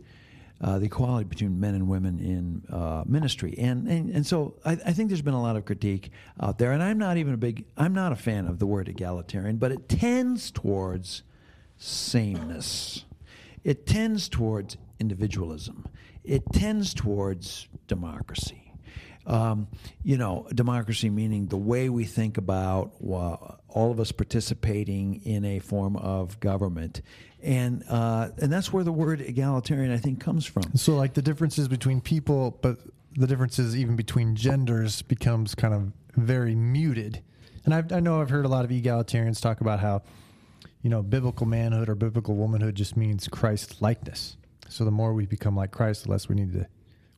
Uh, 0.63 0.79
the 0.79 0.85
equality 0.85 1.25
between 1.25 1.59
men 1.59 1.75
and 1.75 1.89
women 1.89 2.19
in 2.19 2.63
uh, 2.73 3.03
ministry, 3.05 3.53
and, 3.57 3.85
and 3.85 4.09
and 4.09 4.25
so 4.25 4.55
I, 4.63 4.71
I 4.71 4.93
think 4.93 5.09
there's 5.09 5.21
been 5.21 5.33
a 5.33 5.41
lot 5.41 5.57
of 5.57 5.65
critique 5.65 6.09
out 6.39 6.57
there, 6.57 6.71
and 6.71 6.81
I'm 6.81 6.97
not 6.97 7.17
even 7.17 7.33
a 7.33 7.37
big, 7.37 7.65
I'm 7.75 7.93
not 7.93 8.13
a 8.13 8.15
fan 8.15 8.47
of 8.47 8.59
the 8.59 8.65
word 8.65 8.87
egalitarian, 8.87 9.57
but 9.57 9.73
it 9.73 9.89
tends 9.89 10.51
towards 10.51 11.23
sameness. 11.77 13.03
It 13.65 13.85
tends 13.85 14.29
towards 14.29 14.77
individualism. 15.01 15.85
It 16.23 16.43
tends 16.53 16.93
towards 16.93 17.67
democracy. 17.87 18.62
Um, 19.25 19.67
you 20.03 20.17
know, 20.17 20.47
democracy 20.53 21.09
meaning 21.09 21.47
the 21.47 21.57
way 21.57 21.87
we 21.89 22.03
think 22.03 22.37
about 22.37 22.91
uh, 23.01 23.37
all 23.69 23.91
of 23.91 23.99
us 23.99 24.11
participating 24.11 25.21
in 25.23 25.45
a 25.45 25.59
form 25.59 25.95
of 25.95 26.39
government, 26.41 27.01
and 27.41 27.83
uh, 27.89 28.29
and 28.41 28.51
that's 28.51 28.73
where 28.73 28.83
the 28.83 28.91
word 28.91 29.21
egalitarian 29.21 29.91
I 29.91 29.97
think 29.97 30.19
comes 30.19 30.45
from. 30.45 30.75
So, 30.75 30.95
like 30.95 31.13
the 31.13 31.21
differences 31.21 31.67
between 31.69 32.01
people, 32.01 32.59
but 32.61 32.79
the 33.15 33.27
differences 33.27 33.77
even 33.77 33.95
between 33.95 34.35
genders 34.35 35.01
becomes 35.01 35.55
kind 35.55 35.73
of 35.73 35.91
very 36.15 36.55
muted. 36.55 37.21
And 37.65 37.73
I've, 37.73 37.91
I 37.91 37.99
know 37.99 38.21
I've 38.21 38.29
heard 38.29 38.45
a 38.45 38.49
lot 38.49 38.65
of 38.65 38.71
egalitarians 38.71 39.41
talk 39.41 39.61
about 39.61 39.79
how, 39.79 40.01
you 40.81 40.89
know, 40.89 41.01
biblical 41.01 41.45
manhood 41.45 41.89
or 41.89 41.95
biblical 41.95 42.35
womanhood 42.35 42.75
just 42.75 42.97
means 42.97 43.27
Christ 43.27 43.81
likeness. 43.81 44.37
So 44.67 44.83
the 44.85 44.91
more 44.91 45.13
we 45.13 45.25
become 45.25 45.55
like 45.55 45.71
Christ, 45.71 46.05
the 46.05 46.11
less 46.11 46.27
we 46.27 46.35
need 46.35 46.53
to 46.53 46.67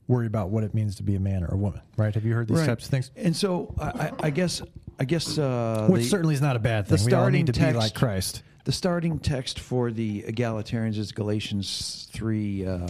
worry 0.07 0.27
about 0.27 0.49
what 0.49 0.63
it 0.63 0.73
means 0.73 0.95
to 0.97 1.03
be 1.03 1.15
a 1.15 1.19
man 1.19 1.43
or 1.43 1.47
a 1.53 1.57
woman. 1.57 1.81
Right? 1.97 2.13
Have 2.13 2.25
you 2.25 2.33
heard 2.33 2.47
these 2.47 2.59
Right. 2.59 2.65
types 2.67 2.85
of 2.85 2.91
things? 2.91 3.11
And 3.15 3.35
so 3.35 3.73
I, 3.79 4.11
I- 4.19 4.29
guess 4.29 4.61
I 4.99 5.03
guess 5.05 5.37
uh, 5.37 5.87
Which 5.89 6.03
the- 6.03 6.09
certainly 6.09 6.35
is 6.35 6.41
not 6.41 6.55
a 6.55 6.59
bad 6.59 6.87
the 6.87 6.97
thing. 6.97 7.05
We 7.07 7.13
all 7.13 7.21
starting 7.21 7.39
need 7.45 7.47
to 7.47 7.59
text, 7.59 7.73
be 7.73 7.79
like 7.79 7.93
Christ. 7.95 8.43
The 8.65 8.71
starting 8.71 9.19
text 9.19 9.59
for 9.59 9.91
the 9.91 10.23
egalitarians 10.23 10.97
is 10.97 11.11
Galatians 11.11 12.07
three. 12.13 12.65
Uh, 12.65 12.87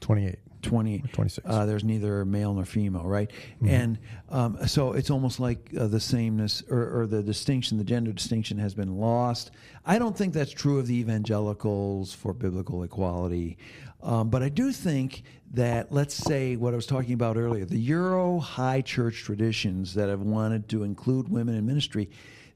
28. 0.00 0.36
20 0.62 0.98
26. 1.12 1.46
uh, 1.46 1.66
there's 1.66 1.84
neither 1.84 2.24
male 2.24 2.54
nor 2.54 2.64
female 2.64 3.04
right 3.04 3.30
and 3.66 3.98
um, 4.30 4.56
so 4.66 4.94
it's 4.94 5.10
almost 5.10 5.38
like 5.38 5.70
uh, 5.78 5.86
the 5.86 6.00
sameness 6.00 6.62
or, 6.70 7.00
or 7.02 7.06
the 7.06 7.22
distinction 7.22 7.76
the 7.76 7.84
gender 7.84 8.12
distinction 8.14 8.56
has 8.56 8.72
been 8.74 8.96
lost 8.96 9.50
i 9.84 9.98
don't 9.98 10.16
think 10.16 10.32
that's 10.32 10.50
true 10.52 10.78
of 10.78 10.86
the 10.86 10.94
evangelicals 10.94 12.14
for 12.14 12.32
biblical 12.32 12.82
equality 12.82 13.58
um, 14.04 14.28
but 14.30 14.42
i 14.42 14.48
do 14.48 14.70
think 14.70 15.22
that 15.52 15.90
let's 15.90 16.14
say 16.14 16.54
what 16.56 16.72
i 16.72 16.76
was 16.76 16.86
talking 16.86 17.14
about 17.14 17.36
earlier 17.36 17.64
the 17.64 17.78
euro 17.78 18.38
high 18.38 18.80
church 18.80 19.22
traditions 19.24 19.94
that 19.94 20.08
have 20.08 20.20
wanted 20.20 20.68
to 20.68 20.82
include 20.84 21.28
women 21.28 21.54
in 21.56 21.66
ministry 21.66 22.08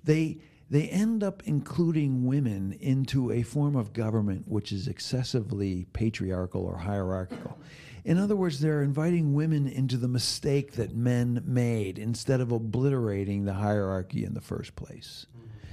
they 0.05 0.39
they 0.71 0.89
end 0.91 1.23
up 1.25 1.43
including 1.47 2.27
women 2.27 2.77
into 2.81 3.33
a 3.33 3.43
form 3.43 3.75
of 3.75 3.93
government 3.95 4.47
which 4.47 4.71
is 4.71 4.87
excessively 4.87 5.87
patriarchal 5.95 6.63
or 6.63 6.77
hierarchical. 6.77 7.57
In 8.05 8.19
other 8.19 8.37
words, 8.37 8.61
they're 8.61 8.83
inviting 8.83 9.33
women 9.33 9.67
into 9.67 9.97
the 9.97 10.09
mistake 10.09 10.73
that 10.73 10.95
men 10.95 11.43
made 11.47 11.99
instead 11.99 12.43
of 12.43 12.53
obliterating 12.53 13.47
the 13.47 13.55
hierarchy 13.55 14.25
in 14.27 14.35
the 14.35 14.43
first 14.43 14.77
place. 14.77 15.25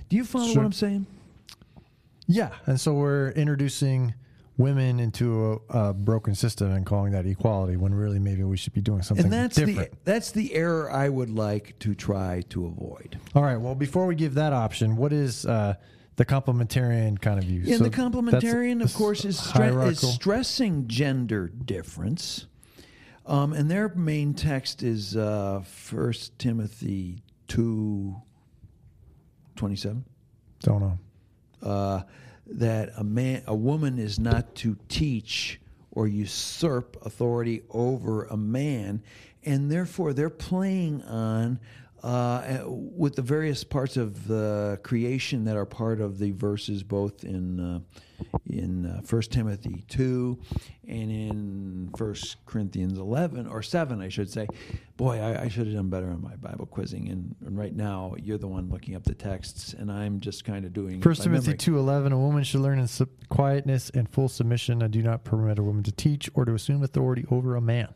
Do 0.08 0.16
you 0.16 0.24
follow 0.24 0.48
Sure. 0.48 0.62
what 0.62 0.66
I'm 0.66 0.72
saying? 0.72 1.06
Yeah, 2.28 2.52
and 2.66 2.80
so 2.80 2.94
we're 2.94 3.32
introducing 3.32 4.14
women 4.58 5.00
into 5.00 5.62
a, 5.70 5.90
a 5.90 5.94
broken 5.94 6.34
system 6.34 6.72
and 6.72 6.86
calling 6.86 7.12
that 7.12 7.26
equality 7.26 7.76
when 7.76 7.94
really 7.94 8.20
maybe 8.20 8.44
we 8.44 8.56
should 8.58 8.74
be 8.74 8.82
doing 8.82 9.02
something 9.02 9.26
And 9.26 9.34
that's 9.34 9.56
different. 9.58 9.92
the 9.92 9.98
that's 10.06 10.32
the 10.32 10.54
error 10.54 10.90
I 10.92 11.10
would 11.10 11.30
like 11.30 11.78
to 11.80 11.94
try 11.94 12.42
to 12.50 12.66
avoid. 12.66 13.20
All 13.34 13.44
right. 13.44 13.58
Well, 13.58 13.76
before 13.76 14.06
we 14.06 14.16
give 14.16 14.36
that 14.36 14.54
option, 14.54 14.96
what 14.96 15.12
is 15.12 15.46
uh, 15.46 15.76
the 16.16 16.26
complementarian 16.26 17.20
kind 17.20 17.38
of 17.38 17.46
view? 17.46 17.64
And 17.68 17.78
So 17.78 17.84
the 17.84 17.90
complementarian, 17.90 18.82
of 18.82 18.94
course, 18.94 19.26
is, 19.26 19.40
stre- 19.40 19.88
is 19.90 20.00
stressing 20.00 20.88
gender 20.88 21.50
difference. 21.50 22.48
Um, 23.26 23.54
and 23.54 23.70
their 23.70 23.90
main 23.90 24.36
text 24.36 24.84
is 24.84 25.18
uh, 25.18 25.64
1 25.92 26.14
Timothy 26.38 27.24
2 27.48 28.16
27. 29.56 30.06
Don't 30.62 30.80
know. 30.82 31.00
Uh, 31.62 32.02
that 32.48 32.92
a 32.98 33.04
man, 33.04 33.44
a 33.48 33.56
woman 33.56 34.00
is 34.00 34.20
not 34.20 34.56
to 34.56 34.78
teach 34.88 35.60
or 35.92 36.08
usurp 36.08 36.98
authority 37.06 37.64
over 37.72 38.26
a 38.26 38.38
man, 38.38 39.02
and 39.44 39.72
therefore 39.72 40.14
they're 40.14 40.30
playing 40.30 41.02
on 41.04 41.60
uh, 42.06 42.62
with 42.68 43.16
the 43.16 43.24
various 43.24 43.64
parts 43.64 43.98
of 43.98 44.28
the 44.28 44.80
creation 44.84 45.44
that 45.46 45.58
are 45.58 45.66
part 45.66 46.00
of 46.00 46.20
the 46.20 46.32
verses, 46.32 46.84
both 46.84 47.24
in 47.24 47.60
uh, 47.60 47.80
in 48.46 48.86
uh, 48.86 49.02
First 49.04 49.32
Timothy 49.32 49.84
two 49.88 50.40
and 50.88 51.12
in 51.12 51.90
First 51.98 52.46
Corinthians 52.46 53.00
eleven 53.00 53.48
or 53.48 53.64
seven, 53.64 54.02
I 54.02 54.10
should 54.10 54.30
say. 54.30 54.48
Boy, 54.98 55.20
I, 55.20 55.46
I 55.46 55.48
should 55.50 55.66
have 55.66 55.76
done 55.76 55.90
better 55.90 56.10
on 56.12 56.22
my 56.22 56.36
Bible 56.36 56.68
quizzing. 56.68 57.10
And, 57.10 57.36
and, 57.44 57.58
right 57.58 57.76
now, 57.76 58.16
you're 58.22 58.38
the 58.38 58.48
one 58.48 58.70
looking 58.70 58.96
up 58.96 59.04
the 59.04 59.16
texts, 59.16 59.74
and 59.74 59.92
I'm 59.92 60.20
just 60.20 60.46
kind 60.46 60.64
of 60.64 60.74
doing 60.74 61.02
First 61.02 61.24
Timothy 61.24 61.56
two 61.56 61.80
eleven. 61.80 62.12
A 62.12 62.20
woman 62.20 62.44
should 62.44 62.62
learn 62.62 62.78
in 62.78 62.88
sub- 62.88 63.10
quietness 63.30 63.90
and 63.90 64.08
full 64.08 64.30
submission. 64.30 64.84
I 64.84 64.88
do 64.88 65.02
not 65.02 65.24
permit 65.24 65.58
a 65.58 65.64
woman 65.64 65.82
to 65.84 65.92
teach 65.92 66.30
or 66.36 66.46
to 66.46 66.54
assume 66.54 66.84
authority 66.84 67.26
over 67.32 67.56
a 67.56 67.62
man. 67.62 67.96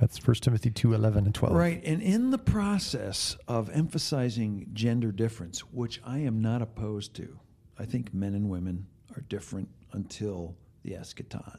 That's 0.00 0.16
First 0.16 0.42
Timothy 0.42 0.70
2 0.70 0.94
11 0.94 1.26
and 1.26 1.34
12. 1.34 1.54
Right. 1.54 1.82
And 1.84 2.00
in 2.00 2.30
the 2.30 2.38
process 2.38 3.36
of 3.46 3.68
emphasizing 3.68 4.70
gender 4.72 5.12
difference, 5.12 5.60
which 5.60 6.00
I 6.04 6.18
am 6.20 6.40
not 6.40 6.62
opposed 6.62 7.14
to, 7.16 7.38
I 7.78 7.84
think 7.84 8.14
men 8.14 8.34
and 8.34 8.48
women 8.48 8.86
are 9.14 9.20
different 9.22 9.68
until 9.92 10.56
the 10.84 10.92
eschaton. 10.92 11.58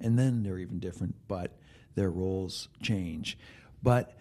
And 0.00 0.18
then 0.18 0.42
they're 0.42 0.58
even 0.58 0.80
different, 0.80 1.14
but 1.28 1.56
their 1.94 2.10
roles 2.10 2.68
change. 2.82 3.38
But 3.80 4.16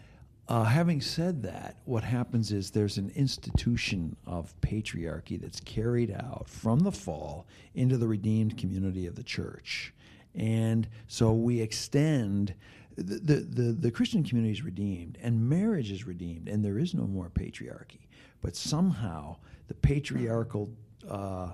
uh, 0.47 0.65
having 0.65 1.01
said 1.01 1.41
that, 1.41 1.77
what 1.85 2.03
happens 2.03 2.51
is 2.51 2.69
there's 2.69 2.97
an 2.97 3.11
institution 3.15 4.15
of 4.27 4.53
patriarchy 4.61 5.41
that's 5.41 5.59
carried 5.61 6.11
out 6.11 6.47
from 6.47 6.81
the 6.81 6.91
fall 6.91 7.47
into 7.73 7.97
the 7.97 8.07
redeemed 8.07 8.57
community 8.57 9.07
of 9.07 9.15
the 9.15 9.23
church. 9.23 9.93
And 10.35 10.87
so 11.07 11.33
we 11.33 11.59
extend 11.59 12.53
the, 12.95 13.35
the, 13.35 13.71
the, 13.71 13.91
Christian 13.91 14.23
community 14.23 14.51
is 14.51 14.63
redeemed 14.63 15.17
and 15.21 15.49
marriage 15.49 15.91
is 15.91 16.05
redeemed 16.05 16.47
and 16.47 16.63
there 16.63 16.77
is 16.77 16.93
no 16.93 17.07
more 17.07 17.29
patriarchy. 17.29 18.07
But 18.41 18.55
somehow 18.55 19.37
the 19.67 19.73
patriarchal 19.75 20.69
uh, 21.09 21.53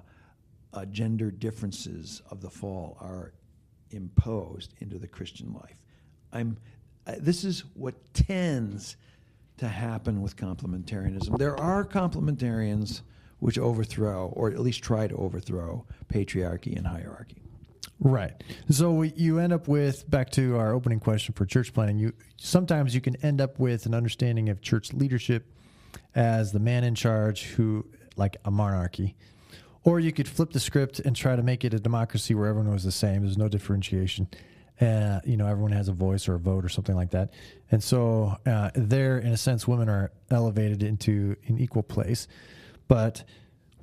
uh, 0.74 0.86
gender 0.86 1.32
differences 1.32 2.22
of 2.30 2.42
the 2.42 2.50
fall 2.50 2.98
are 3.00 3.34
imposed 3.92 4.74
into 4.80 4.98
the 4.98 5.08
Christian 5.08 5.54
life. 5.54 5.78
I'm, 6.34 6.58
uh, 7.06 7.16
this 7.20 7.44
is 7.44 7.64
what 7.74 7.96
tends 8.14 8.98
to 9.58 9.68
happen 9.68 10.22
with 10.22 10.36
complementarianism. 10.36 11.38
There 11.38 11.60
are 11.60 11.84
complementarians 11.84 13.02
which 13.40 13.58
overthrow, 13.58 14.32
or 14.36 14.50
at 14.50 14.60
least 14.60 14.84
try 14.84 15.08
to 15.08 15.16
overthrow, 15.16 15.86
patriarchy 16.12 16.76
and 16.76 16.88
hierarchy. 16.88 17.42
Right. 18.00 18.44
So 18.70 19.02
you 19.02 19.40
end 19.40 19.54
up 19.54 19.68
with 19.68 20.10
back 20.10 20.30
to 20.32 20.58
our 20.58 20.74
opening 20.74 21.00
question 21.00 21.34
for 21.34 21.46
church 21.46 21.74
planning. 21.74 21.98
You 21.98 22.14
sometimes 22.38 22.94
you 22.94 23.02
can 23.02 23.16
end 23.18 23.42
up 23.42 23.60
with 23.60 23.86
an 23.86 23.96
understanding 23.96 24.50
of 24.50 24.62
church 24.62 24.94
leadership 24.94 25.52
as 26.14 26.52
the 26.52 26.60
man 26.60 26.84
in 26.84 26.94
charge 26.96 27.46
who 27.46 27.86
like 28.16 28.38
a 28.46 28.52
monarchy. 28.52 29.16
Or 29.84 30.00
you 30.00 30.12
could 30.12 30.28
flip 30.28 30.52
the 30.52 30.60
script 30.60 31.00
and 31.00 31.16
try 31.16 31.36
to 31.36 31.44
make 31.44 31.64
it 31.64 31.74
a 31.74 31.80
democracy 31.80 32.36
where 32.36 32.48
everyone 32.48 32.72
was 32.72 32.84
the 32.84 32.92
same. 32.92 33.22
There's 33.22 33.38
no 33.38 33.48
differentiation. 33.48 34.28
Uh, 34.82 35.22
you 35.24 35.38
know, 35.38 35.48
everyone 35.48 35.72
has 35.72 35.88
a 35.88 35.94
voice 35.94 36.28
or 36.28 36.36
a 36.36 36.40
vote 36.40 36.64
or 36.66 36.70
something 36.70 36.96
like 36.96 37.12
that. 37.12 37.32
And 37.72 37.82
so 37.84 38.36
uh, 38.46 38.70
there, 38.76 39.18
in 39.18 39.32
a 39.32 39.38
sense, 39.38 39.68
women 39.68 39.90
are 39.90 40.12
elevated 40.30 40.84
into 40.84 41.36
an 41.48 41.58
equal 41.58 41.84
place. 41.84 42.28
But 42.88 43.24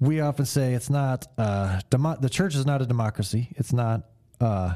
we 0.00 0.20
often 0.20 0.44
say 0.44 0.74
it's 0.74 0.90
not 0.90 1.26
uh, 1.38 1.80
demo- 1.90 2.16
the 2.16 2.28
church 2.28 2.54
is 2.54 2.66
not 2.66 2.82
a 2.82 2.86
democracy. 2.86 3.48
It's 3.56 3.72
not 3.72 4.02
uh, 4.40 4.74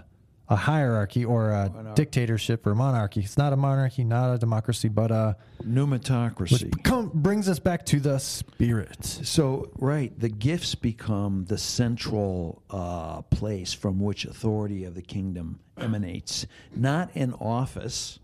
a 0.49 0.57
hierarchy 0.57 1.25
or 1.25 1.51
a 1.51 1.69
Monar- 1.69 1.95
dictatorship 1.95 2.67
or 2.67 2.75
monarchy. 2.75 3.21
It's 3.21 3.37
not 3.37 3.53
a 3.53 3.57
monarchy, 3.57 4.05
not 4.05 4.35
a 4.35 4.39
democracy, 4.39 4.89
but 4.89 5.11
a 5.11 5.37
pneumatocracy. 5.63 6.51
Which 6.75 6.85
come, 6.85 7.11
brings 7.13 7.49
us 7.49 7.59
back 7.59 7.85
to 7.87 8.01
the 8.01 8.19
spirit. 8.19 9.05
So, 9.05 9.71
right, 9.79 10.19
the 10.19 10.29
gifts 10.29 10.75
become 10.75 11.45
the 11.47 11.59
central 11.59 12.63
uh, 12.71 13.23
place 13.23 13.73
from 13.75 14.01
which 14.01 14.25
authority 14.25 14.85
of 14.85 14.95
the 14.95 15.03
kingdom 15.03 15.61
emanates, 15.77 16.47
not 16.75 17.11
an 17.15 17.35
office, 17.35 18.19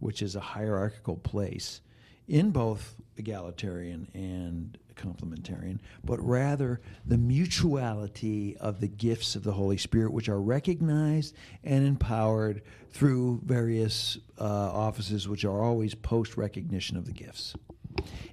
which 0.00 0.20
is 0.22 0.34
a 0.34 0.40
hierarchical 0.40 1.16
place, 1.16 1.80
in 2.26 2.50
both 2.50 2.96
egalitarian 3.16 4.08
and 4.14 4.78
complementarian, 4.94 5.78
but 6.04 6.20
rather 6.20 6.80
the 7.06 7.18
mutuality 7.18 8.56
of 8.58 8.80
the 8.80 8.88
gifts 8.88 9.36
of 9.36 9.42
the 9.42 9.52
Holy 9.52 9.76
Spirit, 9.76 10.12
which 10.12 10.28
are 10.28 10.40
recognized 10.40 11.34
and 11.64 11.86
empowered 11.86 12.62
through 12.90 13.40
various 13.44 14.18
uh, 14.38 14.44
offices, 14.44 15.28
which 15.28 15.44
are 15.44 15.62
always 15.62 15.94
post 15.94 16.36
recognition 16.36 16.96
of 16.96 17.06
the 17.06 17.12
gifts. 17.12 17.54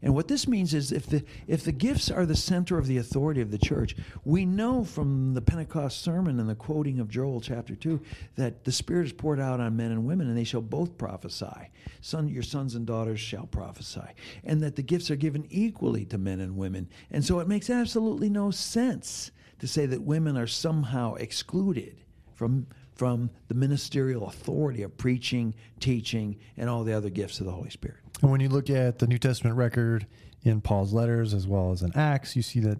And 0.01 0.13
what 0.13 0.27
this 0.27 0.47
means 0.47 0.73
is 0.73 0.91
if 0.91 1.07
the 1.07 1.23
if 1.47 1.63
the 1.63 1.71
gifts 1.71 2.09
are 2.09 2.25
the 2.25 2.35
center 2.35 2.77
of 2.77 2.87
the 2.87 2.97
authority 2.97 3.41
of 3.41 3.51
the 3.51 3.57
church, 3.57 3.95
we 4.23 4.45
know 4.45 4.83
from 4.83 5.33
the 5.33 5.41
Pentecost 5.41 6.01
sermon 6.01 6.39
and 6.39 6.49
the 6.49 6.55
quoting 6.55 6.99
of 6.99 7.09
Joel 7.09 7.41
chapter 7.41 7.75
2 7.75 7.99
that 8.35 8.63
the 8.65 8.71
spirit 8.71 9.07
is 9.07 9.13
poured 9.13 9.39
out 9.39 9.59
on 9.59 9.75
men 9.75 9.91
and 9.91 10.05
women 10.05 10.27
and 10.27 10.37
they 10.37 10.43
shall 10.43 10.61
both 10.61 10.97
prophesy. 10.97 11.69
Son 12.01 12.27
your 12.27 12.43
sons 12.43 12.75
and 12.75 12.85
daughters 12.85 13.19
shall 13.19 13.45
prophesy. 13.47 14.01
And 14.43 14.61
that 14.63 14.75
the 14.75 14.83
gifts 14.83 15.11
are 15.11 15.15
given 15.15 15.45
equally 15.49 16.05
to 16.05 16.17
men 16.17 16.39
and 16.39 16.57
women. 16.57 16.89
And 17.11 17.23
so 17.23 17.39
it 17.39 17.47
makes 17.47 17.69
absolutely 17.69 18.29
no 18.29 18.51
sense 18.51 19.31
to 19.59 19.67
say 19.67 19.85
that 19.85 20.01
women 20.01 20.37
are 20.37 20.47
somehow 20.47 21.15
excluded 21.15 21.97
from 22.33 22.67
from 22.99 23.29
the 23.47 23.53
ministerial 23.53 24.27
authority 24.27 24.83
of 24.83 24.97
preaching, 24.97 25.55
teaching, 25.79 26.35
and 26.57 26.69
all 26.69 26.83
the 26.83 26.91
other 26.91 27.09
gifts 27.09 27.39
of 27.39 27.45
the 27.45 27.51
Holy 27.53 27.69
Spirit. 27.69 27.98
And 28.21 28.31
when 28.31 28.41
you 28.41 28.49
look 28.49 28.69
at 28.69 28.99
the 28.99 29.07
New 29.07 29.17
Testament 29.17 29.55
record 29.55 30.05
in 30.43 30.61
Paul's 30.61 30.93
letters 30.93 31.33
as 31.33 31.47
well 31.47 31.71
as 31.71 31.81
in 31.81 31.95
Acts, 31.95 32.35
you 32.35 32.41
see 32.41 32.59
that 32.61 32.79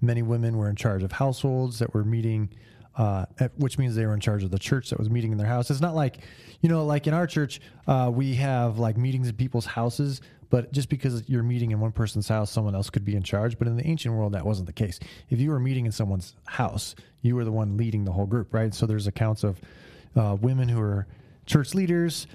many 0.00 0.22
women 0.22 0.56
were 0.56 0.68
in 0.68 0.76
charge 0.76 1.02
of 1.02 1.12
households 1.12 1.78
that 1.78 1.94
were 1.94 2.04
meeting, 2.04 2.50
uh, 2.96 3.26
which 3.56 3.78
means 3.78 3.94
they 3.94 4.06
were 4.06 4.14
in 4.14 4.20
charge 4.20 4.42
of 4.42 4.50
the 4.50 4.58
church 4.58 4.90
that 4.90 4.98
was 4.98 5.10
meeting 5.10 5.32
in 5.32 5.38
their 5.38 5.46
house. 5.46 5.70
It's 5.70 5.80
not 5.80 5.94
like, 5.94 6.18
you 6.60 6.68
know, 6.68 6.84
like 6.84 7.06
in 7.06 7.14
our 7.14 7.26
church, 7.26 7.60
uh, 7.86 8.10
we 8.12 8.34
have 8.34 8.78
like 8.78 8.96
meetings 8.96 9.28
in 9.28 9.36
people's 9.36 9.66
houses, 9.66 10.20
but 10.50 10.72
just 10.72 10.88
because 10.88 11.22
you're 11.28 11.44
meeting 11.44 11.70
in 11.70 11.78
one 11.78 11.92
person's 11.92 12.26
house, 12.28 12.50
someone 12.50 12.74
else 12.74 12.90
could 12.90 13.04
be 13.04 13.14
in 13.14 13.22
charge. 13.22 13.58
But 13.58 13.68
in 13.68 13.76
the 13.76 13.86
ancient 13.86 14.14
world, 14.14 14.32
that 14.32 14.44
wasn't 14.44 14.66
the 14.66 14.72
case. 14.72 14.98
If 15.28 15.40
you 15.40 15.50
were 15.50 15.60
meeting 15.60 15.86
in 15.86 15.92
someone's 15.92 16.34
house, 16.46 16.96
you 17.22 17.36
were 17.36 17.44
the 17.44 17.52
one 17.52 17.76
leading 17.76 18.04
the 18.04 18.12
whole 18.12 18.26
group, 18.26 18.52
right? 18.52 18.74
So 18.74 18.86
there's 18.86 19.06
accounts 19.06 19.44
of 19.44 19.60
uh, 20.16 20.36
women 20.40 20.68
who 20.68 20.80
are 20.80 21.06
church 21.46 21.74
leaders. 21.74 22.26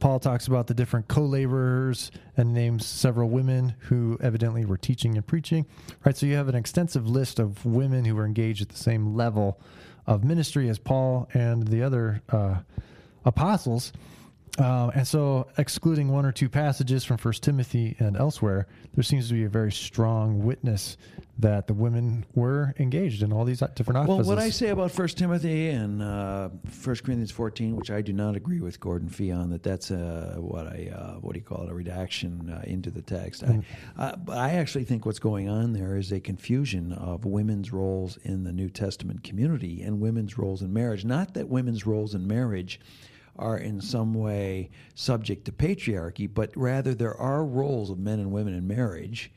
Paul 0.00 0.18
talks 0.18 0.46
about 0.46 0.66
the 0.66 0.74
different 0.74 1.08
co 1.08 1.22
laborers 1.22 2.10
and 2.36 2.52
names 2.52 2.86
several 2.86 3.28
women 3.28 3.74
who 3.80 4.18
evidently 4.20 4.64
were 4.64 4.78
teaching 4.78 5.16
and 5.16 5.26
preaching. 5.26 5.66
Right, 6.04 6.16
so 6.16 6.26
you 6.26 6.34
have 6.34 6.48
an 6.48 6.54
extensive 6.54 7.06
list 7.06 7.38
of 7.38 7.64
women 7.64 8.04
who 8.06 8.14
were 8.14 8.24
engaged 8.24 8.62
at 8.62 8.70
the 8.70 8.78
same 8.78 9.14
level 9.14 9.60
of 10.06 10.24
ministry 10.24 10.68
as 10.68 10.78
Paul 10.78 11.28
and 11.34 11.68
the 11.68 11.82
other 11.82 12.22
uh, 12.30 12.60
apostles. 13.24 13.92
Uh, 14.58 14.90
and 14.94 15.06
so, 15.06 15.46
excluding 15.56 16.08
one 16.08 16.26
or 16.26 16.32
two 16.32 16.48
passages 16.48 17.04
from 17.04 17.16
First 17.16 17.42
Timothy 17.42 17.96
and 17.98 18.16
elsewhere, 18.16 18.66
there 18.94 19.04
seems 19.04 19.28
to 19.28 19.34
be 19.34 19.44
a 19.44 19.48
very 19.48 19.72
strong 19.72 20.44
witness 20.44 20.96
that 21.38 21.66
the 21.66 21.72
women 21.72 22.26
were 22.34 22.74
engaged 22.78 23.22
in 23.22 23.32
all 23.32 23.44
these 23.44 23.60
different 23.74 23.96
offices. 23.96 24.26
Well, 24.26 24.36
what 24.36 24.38
I 24.38 24.50
say 24.50 24.68
about 24.68 24.90
First 24.90 25.16
Timothy 25.16 25.70
and 25.70 26.02
uh, 26.02 26.50
First 26.68 27.04
Corinthians 27.04 27.30
fourteen, 27.30 27.76
which 27.76 27.90
I 27.90 28.02
do 28.02 28.12
not 28.12 28.36
agree 28.36 28.60
with 28.60 28.78
Gordon 28.80 29.08
Fee 29.08 29.30
on, 29.30 29.48
that 29.50 29.62
that's 29.62 29.90
a 29.90 30.34
what 30.36 30.66
I 30.66 30.90
uh, 30.94 31.20
what 31.20 31.32
do 31.32 31.38
you 31.38 31.44
call 31.44 31.64
it 31.64 31.70
a 31.70 31.74
redaction 31.74 32.50
uh, 32.50 32.62
into 32.66 32.90
the 32.90 33.02
text. 33.02 33.44
Mm. 33.44 33.64
I, 33.96 34.14
I 34.28 34.50
actually 34.54 34.84
think 34.84 35.06
what's 35.06 35.20
going 35.20 35.48
on 35.48 35.72
there 35.72 35.96
is 35.96 36.12
a 36.12 36.20
confusion 36.20 36.92
of 36.92 37.24
women's 37.24 37.72
roles 37.72 38.18
in 38.24 38.44
the 38.44 38.52
New 38.52 38.68
Testament 38.68 39.24
community 39.24 39.80
and 39.80 40.00
women's 40.00 40.36
roles 40.36 40.60
in 40.60 40.72
marriage. 40.74 41.04
Not 41.04 41.34
that 41.34 41.48
women's 41.48 41.86
roles 41.86 42.14
in 42.14 42.26
marriage 42.26 42.80
are 43.40 43.58
in 43.58 43.80
some 43.80 44.14
way 44.14 44.70
subject 44.94 45.46
to 45.46 45.52
patriarchy, 45.52 46.32
but 46.32 46.50
rather 46.56 46.94
there 46.94 47.16
are 47.16 47.44
roles 47.44 47.90
of 47.90 47.98
men 47.98 48.20
and 48.20 48.30
women 48.30 48.54
in 48.54 48.66
marriage 48.66 49.32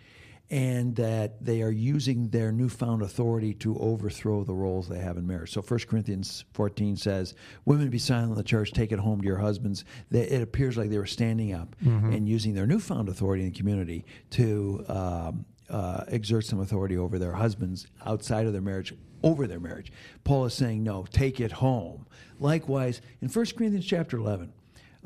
and 0.53 0.95
that 0.97 1.43
they 1.43 1.63
are 1.63 1.71
using 1.71 2.29
their 2.29 2.51
newfound 2.51 3.01
authority 3.01 3.53
to 3.55 3.75
overthrow 3.79 4.43
the 4.43 4.53
roles 4.53 4.87
they 4.87 4.99
have 4.99 5.17
in 5.17 5.25
marriage. 5.25 5.51
So 5.51 5.61
1 5.61 5.79
Corinthians 5.89 6.45
14 6.53 6.95
says, 6.95 7.33
Women 7.65 7.89
be 7.89 7.97
silent 7.97 8.31
in 8.31 8.37
the 8.37 8.43
church, 8.43 8.71
take 8.71 8.91
it 8.91 8.99
home 8.99 9.21
to 9.21 9.27
your 9.27 9.39
husbands. 9.39 9.83
It 10.11 10.41
appears 10.43 10.77
like 10.77 10.89
they 10.89 10.99
were 10.99 11.05
standing 11.05 11.53
up 11.53 11.75
mm-hmm. 11.83 12.11
and 12.11 12.29
using 12.29 12.53
their 12.53 12.67
newfound 12.67 13.09
authority 13.09 13.43
in 13.43 13.51
the 13.51 13.57
community 13.57 14.05
to 14.31 14.85
um, 14.89 15.45
uh, 15.73 16.05
exert 16.07 16.45
some 16.45 16.59
authority 16.59 16.95
over 16.95 17.17
their 17.17 17.33
husbands 17.33 17.87
outside 18.05 18.45
of 18.45 18.53
their 18.53 18.61
marriage, 18.61 18.93
over 19.23 19.47
their 19.47 19.59
marriage. 19.59 19.91
Paul 20.23 20.45
is 20.45 20.53
saying, 20.53 20.83
No, 20.83 21.05
take 21.11 21.41
it 21.41 21.51
home. 21.51 22.05
Likewise, 22.39 23.01
in 23.21 23.27
1 23.27 23.45
Corinthians 23.57 23.85
chapter 23.85 24.17
11, 24.17 24.53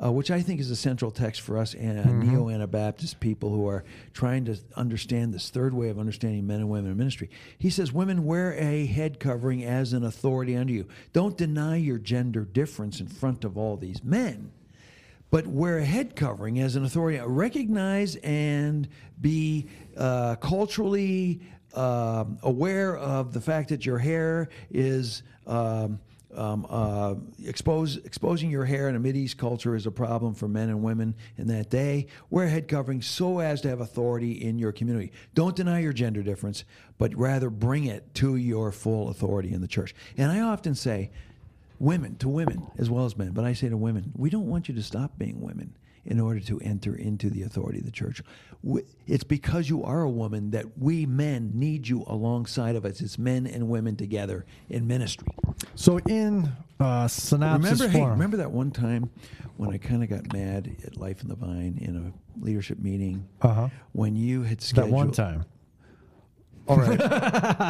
uh, 0.04 0.12
which 0.12 0.30
I 0.30 0.42
think 0.42 0.60
is 0.60 0.70
a 0.70 0.76
central 0.76 1.10
text 1.10 1.42
for 1.42 1.58
us 1.58 1.74
and 1.74 2.06
mm-hmm. 2.06 2.32
neo 2.32 2.50
Anabaptist 2.50 3.20
people 3.20 3.50
who 3.50 3.68
are 3.68 3.86
trying 4.14 4.44
to 4.46 4.58
understand 4.76 5.34
this 5.34 5.50
third 5.50 5.74
way 5.74 5.90
of 5.90 5.98
understanding 5.98 6.46
men 6.46 6.60
and 6.60 6.70
women 6.70 6.92
in 6.92 6.98
ministry. 6.98 7.30
He 7.58 7.70
says, 7.70 7.94
Women, 7.94 8.26
wear 8.26 8.54
a 8.54 8.86
head 8.88 9.22
covering 9.22 9.64
as 9.64 9.94
an 9.94 10.04
authority 10.04 10.58
unto 10.58 10.74
you. 10.74 10.86
Don't 11.14 11.38
deny 11.38 11.78
your 11.78 11.98
gender 11.98 12.44
difference 12.44 13.00
in 13.00 13.08
front 13.08 13.46
of 13.46 13.58
all 13.58 13.78
these 13.78 14.04
men. 14.04 14.52
But 15.30 15.48
wear 15.48 15.80
a 15.80 15.86
head 15.86 16.16
covering 16.16 16.60
as 16.60 16.76
an 16.76 16.86
authority. 16.86 17.20
Recognize 17.20 18.16
and 18.18 18.88
be 19.20 19.68
uh, 19.96 20.36
culturally 20.36 21.42
uh, 21.74 22.26
aware 22.44 22.98
of 22.98 23.34
the 23.34 23.42
fact 23.42 23.70
that 23.70 23.86
your 23.86 23.98
hair 23.98 24.50
is. 24.70 25.24
Um, 25.46 26.00
um, 26.36 26.68
uh, 26.70 27.16
expose, 27.46 27.98
exposing 27.98 28.52
your 28.52 28.66
hair 28.66 28.90
in 28.90 28.96
a 28.96 29.00
Mideast 29.00 29.38
culture 29.38 29.76
is 29.76 29.88
a 29.88 29.92
problem 29.92 30.36
for 30.36 30.48
men 30.48 30.70
and 30.70 30.84
women 30.84 31.16
in 31.38 31.48
that 31.48 31.70
day. 31.70 32.08
Wear 32.30 32.48
head 32.48 32.68
covering 32.68 33.02
so 33.02 33.40
as 33.40 33.62
to 33.62 33.70
have 33.70 33.80
authority 33.80 34.34
in 34.34 34.60
your 34.60 34.72
community. 34.72 35.14
Don't 35.34 35.56
deny 35.56 35.80
your 35.80 35.94
gender 35.94 36.22
difference, 36.22 36.64
but 36.98 37.16
rather 37.16 37.50
bring 37.50 37.86
it 37.86 38.14
to 38.16 38.36
your 38.36 38.72
full 38.72 39.10
authority 39.10 39.52
in 39.52 39.62
the 39.62 39.68
church. 39.68 39.96
And 40.16 40.32
I 40.32 40.42
often 40.42 40.76
say, 40.76 41.12
women 41.80 42.16
to 42.18 42.30
women 42.30 42.68
as 42.78 42.90
well 42.90 43.06
as 43.06 43.18
men, 43.18 43.32
but 43.32 43.46
I 43.46 43.54
say 43.54 43.70
to 43.70 43.78
women, 43.78 44.12
we 44.16 44.30
don't 44.30 44.48
want 44.48 44.68
you 44.68 44.76
to 44.76 44.84
stop 44.84 45.18
being 45.18 45.42
women 45.42 45.78
in 46.08 46.22
order 46.22 46.40
to 46.40 46.60
enter 46.62 46.96
into 46.96 47.30
the 47.30 47.44
authority 47.44 47.80
of 47.80 47.86
the 47.86 47.92
church. 47.92 48.22
It's 49.08 49.26
because 49.26 49.70
you 49.70 49.84
are 49.84 50.02
a 50.02 50.10
woman 50.10 50.52
that 50.52 50.78
we 50.78 51.06
men 51.06 51.52
need 51.54 51.88
you 51.88 52.06
alongside 52.08 52.78
of 52.78 52.86
us. 52.86 53.02
It's 53.02 53.20
men 53.20 53.46
and 53.46 53.68
women 53.68 53.98
together 53.98 54.46
in 54.70 54.88
ministry. 54.88 55.28
So 55.76 56.00
in 56.00 56.50
uh, 56.80 57.10
synopsis 57.10 57.82
remember, 57.82 57.98
form, 57.98 58.06
hey, 58.06 58.12
remember 58.12 58.38
that 58.38 58.52
one 58.52 58.72
time 58.72 59.10
when 59.58 59.72
I 59.72 59.78
kind 59.78 60.02
of 60.02 60.10
got 60.10 60.32
mad 60.32 60.78
at 60.86 60.98
Life 60.98 61.22
on 61.24 61.28
the 61.28 61.36
Vine 61.36 61.78
in 61.82 61.98
a 61.98 62.44
leadership 62.44 62.80
meeting 62.80 63.28
uh-huh. 63.42 63.68
when 63.92 64.16
you 64.16 64.44
had 64.44 64.62
scheduled 64.62 64.92
that 64.92 64.96
one 64.96 65.12
time. 65.12 65.46
All 66.70 66.76
right, 66.76 67.00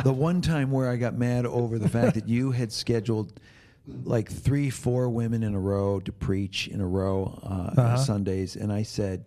the 0.03 0.11
one 0.11 0.41
time 0.41 0.71
where 0.71 0.89
I 0.89 0.95
got 0.95 1.15
mad 1.15 1.45
over 1.45 1.77
the 1.77 1.87
fact 1.87 2.15
that 2.15 2.27
you 2.27 2.49
had 2.49 2.71
scheduled 2.71 3.39
like 4.03 4.31
three, 4.31 4.69
four 4.69 5.09
women 5.09 5.43
in 5.43 5.55
a 5.55 5.59
row 5.59 5.99
to 6.01 6.11
preach 6.11 6.67
in 6.67 6.81
a 6.81 6.87
row 6.87 7.39
uh, 7.43 7.81
uh-huh. 7.81 7.97
Sundays, 7.97 8.55
and 8.55 8.71
I 8.71 8.83
said, 8.83 9.25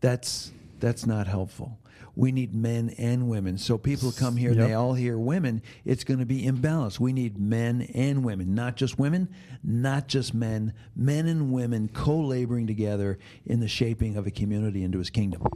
"That's 0.00 0.52
that's 0.80 1.06
not 1.06 1.26
helpful. 1.26 1.78
We 2.14 2.32
need 2.32 2.54
men 2.54 2.94
and 2.96 3.28
women. 3.28 3.58
So 3.58 3.76
people 3.76 4.10
come 4.10 4.36
here, 4.36 4.52
yep. 4.52 4.66
they 4.66 4.72
all 4.72 4.94
hear 4.94 5.18
women. 5.18 5.62
It's 5.84 6.02
going 6.02 6.18
to 6.20 6.24
be 6.24 6.44
imbalanced. 6.44 6.98
We 6.98 7.12
need 7.12 7.38
men 7.38 7.90
and 7.94 8.24
women, 8.24 8.54
not 8.54 8.76
just 8.76 8.98
women, 8.98 9.28
not 9.62 10.08
just 10.08 10.32
men. 10.32 10.72
Men 10.96 11.26
and 11.26 11.52
women 11.52 11.90
co-laboring 11.92 12.66
together 12.66 13.18
in 13.44 13.60
the 13.60 13.68
shaping 13.68 14.16
of 14.16 14.26
a 14.26 14.30
community 14.30 14.82
into 14.82 14.98
His 14.98 15.10
kingdom. 15.10 15.46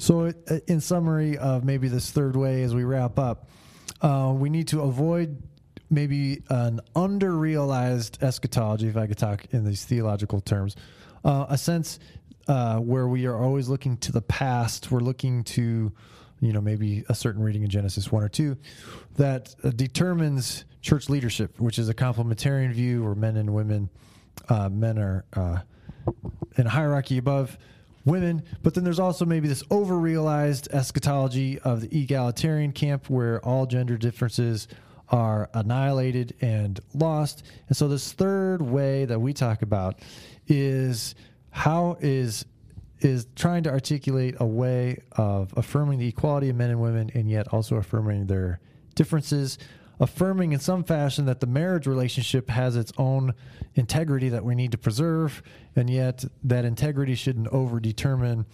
So, 0.00 0.32
uh, 0.50 0.58
in 0.66 0.80
summary 0.80 1.38
of 1.38 1.64
maybe 1.64 1.86
this 1.86 2.10
third 2.10 2.34
way, 2.34 2.64
as 2.64 2.74
we 2.74 2.82
wrap 2.82 3.16
up, 3.16 3.48
uh, 4.00 4.34
we 4.36 4.50
need 4.50 4.66
to 4.68 4.80
avoid 4.80 5.40
maybe 5.90 6.42
an 6.48 6.80
under-realized 6.94 8.22
eschatology, 8.22 8.88
if 8.88 8.96
I 8.96 9.06
could 9.06 9.18
talk 9.18 9.46
in 9.50 9.64
these 9.64 9.84
theological 9.84 10.40
terms, 10.40 10.76
uh, 11.24 11.46
a 11.48 11.58
sense 11.58 11.98
uh, 12.48 12.78
where 12.78 13.08
we 13.08 13.26
are 13.26 13.36
always 13.36 13.68
looking 13.68 13.96
to 13.98 14.12
the 14.12 14.22
past. 14.22 14.90
We're 14.90 15.00
looking 15.00 15.44
to, 15.44 15.92
you 16.40 16.52
know, 16.52 16.60
maybe 16.60 17.04
a 17.08 17.14
certain 17.14 17.42
reading 17.42 17.62
in 17.62 17.70
Genesis 17.70 18.10
one 18.10 18.22
or 18.22 18.28
two 18.28 18.56
that 19.16 19.54
uh, 19.62 19.70
determines 19.70 20.64
church 20.80 21.08
leadership, 21.08 21.60
which 21.60 21.78
is 21.78 21.88
a 21.88 21.94
complementarian 21.94 22.72
view 22.72 23.04
where 23.04 23.14
men 23.14 23.36
and 23.36 23.52
women, 23.52 23.90
uh, 24.48 24.68
men 24.68 24.98
are 24.98 25.24
uh, 25.34 25.58
in 26.56 26.66
hierarchy 26.66 27.18
above 27.18 27.58
women. 28.04 28.42
But 28.62 28.74
then 28.74 28.84
there's 28.84 28.98
also 28.98 29.26
maybe 29.26 29.46
this 29.46 29.62
over-realized 29.70 30.68
eschatology 30.72 31.58
of 31.58 31.82
the 31.82 32.02
egalitarian 32.02 32.72
camp 32.72 33.10
where 33.10 33.44
all 33.44 33.66
gender 33.66 33.98
differences 33.98 34.68
are 35.10 35.48
annihilated 35.54 36.34
and 36.40 36.80
lost. 36.94 37.44
And 37.68 37.76
so, 37.76 37.88
this 37.88 38.12
third 38.12 38.62
way 38.62 39.04
that 39.04 39.20
we 39.20 39.32
talk 39.32 39.62
about 39.62 39.98
is 40.46 41.14
how 41.50 41.96
is 42.00 42.44
is 43.00 43.26
trying 43.34 43.62
to 43.62 43.70
articulate 43.70 44.36
a 44.40 44.46
way 44.46 44.98
of 45.12 45.54
affirming 45.56 45.98
the 45.98 46.08
equality 46.08 46.50
of 46.50 46.56
men 46.56 46.70
and 46.70 46.80
women 46.80 47.10
and 47.14 47.30
yet 47.30 47.48
also 47.48 47.76
affirming 47.76 48.26
their 48.26 48.60
differences 48.94 49.58
affirming 50.00 50.52
in 50.52 50.58
some 50.58 50.82
fashion 50.82 51.26
that 51.26 51.40
the 51.40 51.46
marriage 51.46 51.86
relationship 51.86 52.48
has 52.48 52.74
its 52.74 52.90
own 52.96 53.34
integrity 53.74 54.30
that 54.30 54.44
we 54.44 54.54
need 54.54 54.72
to 54.72 54.78
preserve 54.78 55.42
and 55.76 55.90
yet 55.90 56.24
that 56.42 56.64
integrity 56.64 57.14
shouldn't 57.14 57.48
over 57.48 57.78
determine 57.78 58.46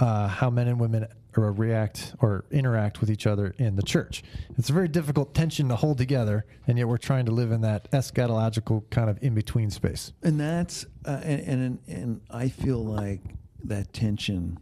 uh, 0.00 0.28
how 0.28 0.50
men 0.50 0.68
and 0.68 0.80
women 0.80 1.06
react 1.36 2.14
or 2.20 2.44
interact 2.50 3.00
with 3.00 3.10
each 3.10 3.26
other 3.26 3.54
in 3.58 3.76
the 3.76 3.82
church. 3.82 4.22
It's 4.56 4.70
a 4.70 4.72
very 4.72 4.88
difficult 4.88 5.34
tension 5.34 5.68
to 5.68 5.76
hold 5.76 5.98
together, 5.98 6.44
and 6.66 6.78
yet 6.78 6.88
we're 6.88 6.96
trying 6.96 7.26
to 7.26 7.32
live 7.32 7.50
in 7.50 7.60
that 7.62 7.90
eschatological 7.90 8.88
kind 8.90 9.10
of 9.10 9.18
in 9.22 9.34
between 9.34 9.70
space. 9.70 10.12
And 10.22 10.38
that's 10.38 10.86
uh, 11.04 11.20
and, 11.22 11.40
and 11.62 11.78
and 11.88 12.20
I 12.30 12.48
feel 12.48 12.84
like 12.84 13.20
that 13.64 13.92
tension 13.92 14.58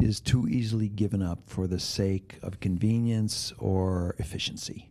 is 0.00 0.20
too 0.20 0.48
easily 0.48 0.88
given 0.88 1.22
up 1.22 1.40
for 1.46 1.66
the 1.66 1.78
sake 1.78 2.38
of 2.42 2.58
convenience 2.60 3.52
or 3.58 4.14
efficiency, 4.18 4.90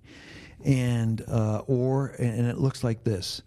and 0.63 1.23
uh, 1.27 1.63
or 1.67 2.15
and 2.19 2.47
it 2.47 2.57
looks 2.57 2.83
like 2.83 3.03
this 3.03 3.41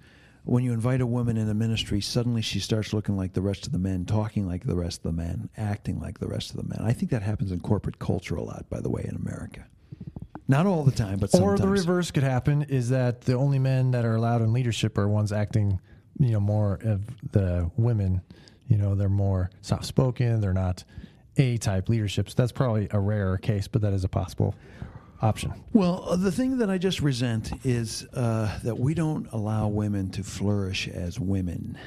when 0.44 0.64
you 0.64 0.72
invite 0.72 1.00
a 1.00 1.07
woman 1.07 1.37
in 1.37 1.46
the 1.46 1.55
ministry, 1.55 2.00
suddenly 2.00 2.42
she 2.42 2.59
starts 2.59 2.92
looking 2.92 3.16
like 3.16 3.33
the 3.33 3.42
rest 3.42 3.66
of 3.66 3.72
the 3.72 3.78
men, 3.78 4.05
talking 4.05 4.46
like 4.46 4.64
the 4.64 4.74
rest 4.74 4.98
of 4.98 5.02
the 5.05 5.12
men, 5.12 5.48
acting 5.57 6.00
like 6.00 6.18
the 6.18 6.26
rest 6.26 6.50
of 6.50 6.57
the 6.57 6.64
men. 6.64 6.81
I 6.83 6.92
think 6.92 7.11
that 7.12 7.22
happens 7.22 7.52
in 7.52 7.61
corporate 7.61 7.98
culture 7.98 8.35
a 8.35 8.42
lot, 8.42 8.68
by 8.68 8.81
the 8.81 8.90
way, 8.90 9.05
in 9.09 9.14
America. 9.14 9.66
Not 10.48 10.66
all 10.66 10.83
the 10.83 10.90
time, 10.90 11.18
but 11.18 11.31
sometimes. 11.31 11.61
Or 11.61 11.62
the 11.62 11.68
reverse 11.68 12.11
could 12.11 12.24
happen 12.24 12.62
is 12.62 12.88
that 12.88 13.22
the 13.22 13.35
only 13.35 13.61
men 13.61 13.92
that 13.92 14.05
are 14.05 14.16
allowed 14.16 14.42
in 14.42 14.52
leadership 14.52 14.98
are 14.98 15.09
ones 15.09 15.33
acting, 15.33 15.81
you 16.18 16.33
know, 16.33 16.40
more 16.40 16.81
of 16.83 17.02
the 17.31 17.70
women. 17.76 18.20
You 18.66 18.78
know, 18.78 18.94
they're 18.94 19.09
more 19.09 19.50
soft 19.61 19.85
spoken, 19.85 20.40
they're 20.40 20.52
not 20.52 20.83
A 21.37 21.57
type 21.59 21.88
leaderships. 21.88 22.35
That's 22.35 22.52
probably 22.52 22.88
a 22.90 22.98
rarer 22.98 23.38
case, 23.38 23.68
but 23.68 23.83
that 23.83 23.92
is 23.92 24.02
a 24.02 24.09
possible 24.09 24.55
option. 25.22 25.54
Well, 25.72 26.04
uh, 26.08 26.16
the 26.16 26.32
thing 26.32 26.58
that 26.58 26.68
I 26.68 26.78
just 26.78 27.00
resent 27.00 27.52
is 27.64 28.06
uh, 28.12 28.58
that 28.64 28.78
we 28.78 28.92
don't 28.92 29.28
allow 29.32 29.68
women 29.68 30.11
to 30.11 30.24
flourish 30.24 30.88
as 30.88 31.18
women 31.18 31.78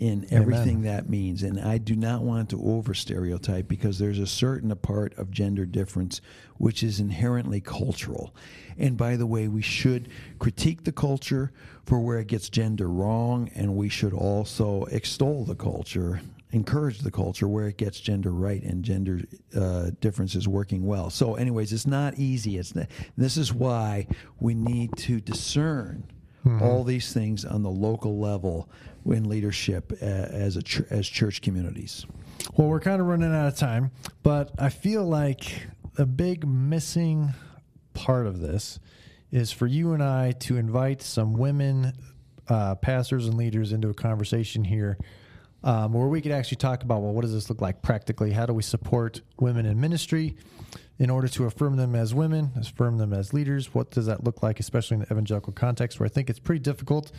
in 0.00 0.26
everything 0.32 0.78
Amen. 0.78 0.96
that 0.96 1.08
means. 1.08 1.44
And 1.44 1.60
I 1.60 1.78
do 1.78 1.94
not 1.94 2.22
want 2.22 2.50
to 2.50 2.60
over 2.60 2.92
stereotype 2.92 3.68
because 3.68 4.00
there's 4.00 4.18
a 4.18 4.26
certain 4.26 4.74
part 4.74 5.16
of 5.16 5.30
gender 5.30 5.64
difference 5.64 6.20
which 6.58 6.82
is 6.82 6.98
inherently 6.98 7.60
cultural. 7.60 8.34
And 8.76 8.96
by 8.96 9.14
the 9.16 9.26
way, 9.26 9.46
we 9.46 9.62
should 9.62 10.08
critique 10.40 10.82
the 10.82 10.92
culture 10.92 11.52
for 11.84 12.00
where 12.00 12.18
it 12.18 12.26
gets 12.26 12.48
gender 12.48 12.88
wrong, 12.88 13.50
and 13.54 13.76
we 13.76 13.88
should 13.88 14.12
also 14.12 14.84
extol 14.86 15.44
the 15.44 15.54
culture 15.54 16.20
encourage 16.52 17.00
the 17.00 17.10
culture 17.10 17.48
where 17.48 17.66
it 17.66 17.78
gets 17.78 17.98
gender 17.98 18.30
right 18.30 18.62
and 18.62 18.84
gender 18.84 19.22
uh, 19.56 19.90
differences 20.00 20.46
working 20.46 20.86
well. 20.86 21.10
So, 21.10 21.34
anyways, 21.34 21.72
it's 21.72 21.86
not 21.86 22.18
easy. 22.18 22.58
It's 22.58 22.74
not, 22.74 22.86
this 23.16 23.36
is 23.36 23.52
why 23.52 24.06
we 24.38 24.54
need 24.54 24.94
to 24.98 25.20
discern 25.20 26.04
mm-hmm. 26.44 26.62
all 26.62 26.84
these 26.84 27.12
things 27.12 27.44
on 27.44 27.62
the 27.62 27.70
local 27.70 28.20
level 28.20 28.68
in 29.06 29.28
leadership 29.28 29.92
uh, 30.02 30.04
as 30.04 30.56
a 30.56 30.62
ch- 30.62 30.82
as 30.90 31.08
church 31.08 31.40
communities. 31.42 32.06
Well, 32.56 32.68
we're 32.68 32.80
kind 32.80 33.00
of 33.00 33.06
running 33.06 33.34
out 33.34 33.48
of 33.48 33.56
time, 33.56 33.90
but 34.22 34.52
I 34.58 34.68
feel 34.68 35.04
like 35.04 35.68
a 35.98 36.06
big 36.06 36.46
missing 36.46 37.30
part 37.94 38.26
of 38.26 38.40
this 38.40 38.78
is 39.30 39.50
for 39.50 39.66
you 39.66 39.92
and 39.92 40.02
I 40.02 40.32
to 40.32 40.56
invite 40.58 41.02
some 41.02 41.32
women 41.32 41.94
uh, 42.48 42.74
pastors 42.74 43.26
and 43.26 43.36
leaders 43.36 43.72
into 43.72 43.88
a 43.88 43.94
conversation 43.94 44.64
here 44.64 44.98
um, 45.64 45.92
where 45.92 46.08
we 46.08 46.20
could 46.20 46.32
actually 46.32 46.56
talk 46.56 46.82
about 46.82 47.02
well, 47.02 47.12
what 47.12 47.22
does 47.22 47.32
this 47.32 47.48
look 47.48 47.60
like 47.60 47.82
practically? 47.82 48.32
How 48.32 48.46
do 48.46 48.52
we 48.52 48.62
support 48.62 49.20
women 49.38 49.66
in 49.66 49.80
ministry 49.80 50.36
in 50.98 51.10
order 51.10 51.28
to 51.28 51.44
affirm 51.46 51.76
them 51.76 51.94
as 51.94 52.14
women, 52.14 52.50
affirm 52.56 52.98
them 52.98 53.12
as 53.12 53.32
leaders? 53.32 53.74
What 53.74 53.90
does 53.90 54.06
that 54.06 54.24
look 54.24 54.42
like, 54.42 54.60
especially 54.60 54.96
in 54.96 55.00
the 55.00 55.06
evangelical 55.06 55.52
context, 55.52 56.00
where 56.00 56.06
I 56.06 56.10
think 56.10 56.30
it's 56.30 56.38
pretty 56.38 56.60
difficult? 56.60 57.12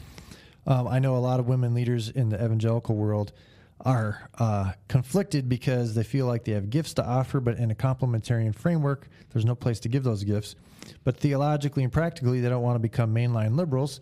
Um, 0.65 0.87
I 0.87 0.99
know 0.99 1.15
a 1.15 1.19
lot 1.19 1.39
of 1.39 1.47
women 1.47 1.73
leaders 1.73 2.09
in 2.09 2.29
the 2.29 2.37
evangelical 2.37 2.95
world 2.95 3.33
are 3.81 4.29
uh, 4.39 4.71
conflicted 4.87 5.49
because 5.49 5.93
they 5.93 6.03
feel 6.03 6.25
like 6.25 6.45
they 6.45 6.53
have 6.53 6.69
gifts 6.69 6.93
to 6.93 7.05
offer, 7.05 7.39
but 7.39 7.57
in 7.57 7.71
a 7.71 7.75
complementarian 7.75 8.55
framework, 8.55 9.07
there's 9.31 9.45
no 9.45 9.55
place 9.55 9.79
to 9.81 9.89
give 9.89 10.03
those 10.03 10.23
gifts. 10.23 10.55
But 11.03 11.17
theologically 11.17 11.83
and 11.83 11.91
practically, 11.91 12.39
they 12.39 12.49
don't 12.49 12.61
want 12.61 12.75
to 12.75 12.79
become 12.79 13.13
mainline 13.13 13.55
liberals 13.55 13.99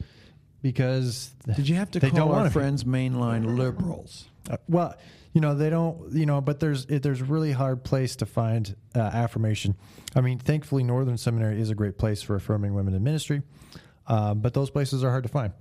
because 0.61 1.31
did 1.55 1.67
you 1.67 1.75
have 1.75 1.91
to 1.91 1.99
call 1.99 2.33
our 2.33 2.49
friends 2.49 2.83
mainline 2.83 3.57
liberals? 3.57 4.27
Uh, 4.49 4.57
well, 4.67 4.95
you 5.33 5.41
know 5.41 5.55
they 5.55 5.69
don't. 5.69 6.13
You 6.13 6.25
know, 6.25 6.41
but 6.41 6.59
there's 6.59 6.85
it, 6.85 7.03
there's 7.03 7.21
really 7.21 7.51
hard 7.51 7.83
place 7.83 8.15
to 8.17 8.25
find 8.25 8.75
uh, 8.95 8.99
affirmation. 8.99 9.75
I 10.15 10.21
mean, 10.21 10.39
thankfully, 10.39 10.83
Northern 10.83 11.17
Seminary 11.17 11.59
is 11.61 11.69
a 11.69 11.75
great 11.75 11.97
place 11.97 12.21
for 12.21 12.35
affirming 12.35 12.73
women 12.73 12.93
in 12.93 13.03
ministry, 13.03 13.41
uh, 14.07 14.33
but 14.33 14.53
those 14.53 14.69
places 14.69 15.03
are 15.03 15.09
hard 15.09 15.23
to 15.23 15.29
find. 15.29 15.53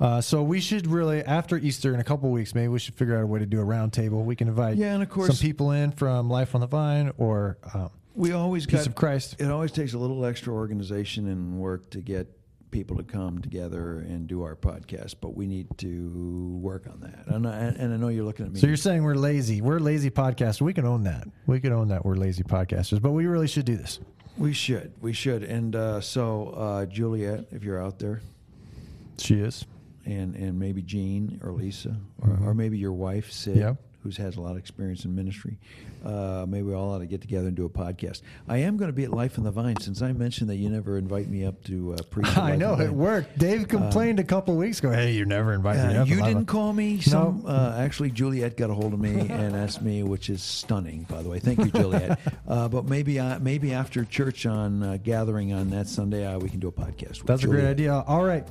Uh, 0.00 0.20
so 0.20 0.42
we 0.42 0.60
should 0.60 0.88
really, 0.88 1.22
after 1.22 1.56
Easter 1.56 1.94
in 1.94 2.00
a 2.00 2.04
couple 2.04 2.28
weeks, 2.30 2.54
maybe 2.54 2.68
we 2.68 2.80
should 2.80 2.94
figure 2.94 3.16
out 3.16 3.22
a 3.22 3.26
way 3.26 3.38
to 3.38 3.46
do 3.46 3.60
a 3.60 3.64
roundtable. 3.64 4.24
We 4.24 4.34
can 4.34 4.48
invite 4.48 4.76
yeah, 4.76 4.92
and 4.92 5.02
of 5.02 5.08
course, 5.08 5.28
some 5.28 5.36
people 5.36 5.70
in 5.70 5.92
from 5.92 6.28
Life 6.28 6.54
on 6.54 6.60
the 6.60 6.66
Vine 6.66 7.12
or 7.16 7.58
um, 7.72 7.90
we 8.14 8.32
always 8.32 8.66
Peace 8.66 8.80
got, 8.80 8.86
of 8.88 8.94
Christ. 8.94 9.36
It 9.40 9.50
always 9.50 9.72
takes 9.72 9.92
a 9.92 9.98
little 9.98 10.24
extra 10.24 10.52
organization 10.52 11.28
and 11.28 11.58
work 11.58 11.90
to 11.90 12.00
get 12.00 12.28
people 12.74 12.96
to 12.96 13.04
come 13.04 13.40
together 13.40 13.98
and 14.00 14.26
do 14.26 14.42
our 14.42 14.56
podcast, 14.56 15.14
but 15.20 15.36
we 15.36 15.46
need 15.46 15.68
to 15.78 16.58
work 16.60 16.88
on 16.88 16.98
that. 17.00 17.24
And 17.32 17.46
I, 17.46 17.52
and 17.56 17.94
I 17.94 17.96
know 17.96 18.08
you're 18.08 18.24
looking 18.24 18.46
at 18.46 18.52
me. 18.52 18.58
So 18.58 18.66
you're 18.66 18.76
saying 18.76 19.04
we're 19.04 19.14
lazy? 19.14 19.60
We're 19.62 19.78
lazy 19.78 20.10
podcasters. 20.10 20.60
We 20.62 20.74
can 20.74 20.84
own 20.84 21.04
that. 21.04 21.28
We 21.46 21.60
can 21.60 21.72
own 21.72 21.86
that. 21.88 22.04
We're 22.04 22.16
lazy 22.16 22.42
podcasters, 22.42 23.00
but 23.00 23.12
we 23.12 23.26
really 23.26 23.46
should 23.46 23.64
do 23.64 23.76
this. 23.76 24.00
we 24.36 24.52
should, 24.52 24.92
we 25.00 25.12
should. 25.12 25.44
And 25.44 25.76
uh, 25.76 26.00
so, 26.00 26.48
uh, 26.48 26.86
Juliet, 26.86 27.46
if 27.52 27.62
you're 27.62 27.80
out 27.80 28.00
there, 28.00 28.20
She 29.18 29.34
is. 29.36 29.64
and 30.04 30.34
and 30.34 30.58
maybe 30.58 30.82
Jean 30.82 31.40
or 31.44 31.52
Lisa, 31.52 31.96
or, 32.20 32.36
or 32.48 32.54
maybe 32.54 32.76
your 32.76 32.92
wife 32.92 33.30
Sid, 33.30 33.56
Yep. 33.56 33.76
Who's 34.04 34.18
has 34.18 34.36
a 34.36 34.40
lot 34.42 34.50
of 34.52 34.58
experience 34.58 35.06
in 35.06 35.14
ministry. 35.14 35.56
Uh, 36.04 36.44
maybe 36.46 36.64
we 36.64 36.74
all 36.74 36.92
ought 36.92 36.98
to 36.98 37.06
get 37.06 37.22
together 37.22 37.46
and 37.48 37.56
do 37.56 37.64
a 37.64 37.70
podcast. 37.70 38.20
I 38.46 38.58
am 38.58 38.76
going 38.76 38.90
to 38.90 38.92
be 38.92 39.04
at 39.04 39.10
Life 39.10 39.38
on 39.38 39.44
the 39.44 39.50
Vine 39.50 39.80
since 39.80 40.02
I 40.02 40.12
mentioned 40.12 40.50
that 40.50 40.56
you 40.56 40.68
never 40.68 40.98
invite 40.98 41.26
me 41.30 41.46
up 41.46 41.64
to 41.64 41.94
uh, 41.94 42.02
preach. 42.10 42.26
I 42.36 42.54
know 42.56 42.78
it 42.78 42.90
worked. 42.90 43.38
Dave 43.38 43.66
complained 43.66 44.20
a 44.20 44.24
couple 44.24 44.54
weeks 44.56 44.78
ago. 44.80 44.92
Hey, 44.92 45.12
you 45.12 45.24
never 45.24 45.54
invited 45.54 45.88
me 45.88 45.96
Uh, 45.96 46.02
up. 46.02 46.08
you 46.08 46.16
didn't 46.22 46.44
call 46.44 46.74
me. 46.74 47.00
Some 47.00 47.44
No. 47.44 47.48
uh, 47.48 47.76
actually, 47.78 48.10
Juliet 48.10 48.58
got 48.58 48.68
a 48.68 48.74
hold 48.74 48.92
of 48.92 49.00
me 49.00 49.20
and 49.20 49.56
asked 49.64 49.80
me, 49.80 50.02
which 50.02 50.28
is 50.28 50.42
stunning, 50.42 51.06
by 51.08 51.22
the 51.22 51.30
way. 51.30 51.38
Thank 51.38 51.60
you, 51.60 51.70
Juliet. 51.70 52.18
uh, 52.46 52.68
but 52.68 52.84
maybe 52.84 53.18
uh, 53.18 53.38
maybe 53.38 53.72
after 53.72 54.04
church 54.04 54.44
on 54.44 54.82
uh, 54.82 54.98
gathering 55.02 55.54
on 55.54 55.70
that 55.70 55.88
Sunday, 55.88 56.26
uh, 56.26 56.38
we 56.38 56.50
can 56.50 56.60
do 56.60 56.68
a 56.68 56.72
podcast. 56.72 57.24
That's 57.24 57.44
a 57.44 57.46
great 57.46 57.64
idea. 57.64 57.94
All 58.06 58.22
right. 58.24 58.46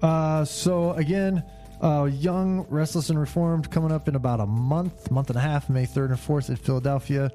Uh, 0.00 0.46
so 0.46 0.92
again, 0.94 1.42
uh, 1.80 2.04
Young, 2.04 2.66
Restless, 2.68 3.10
and 3.10 3.18
Reformed 3.18 3.70
coming 3.70 3.92
up 3.92 4.08
in 4.08 4.14
about 4.14 4.40
a 4.40 4.46
month, 4.46 5.10
month 5.10 5.30
and 5.30 5.36
a 5.36 5.40
half, 5.40 5.70
May 5.70 5.84
3rd 5.86 6.10
and 6.10 6.18
4th 6.18 6.50
at 6.50 6.58
Philadelphia. 6.58 7.30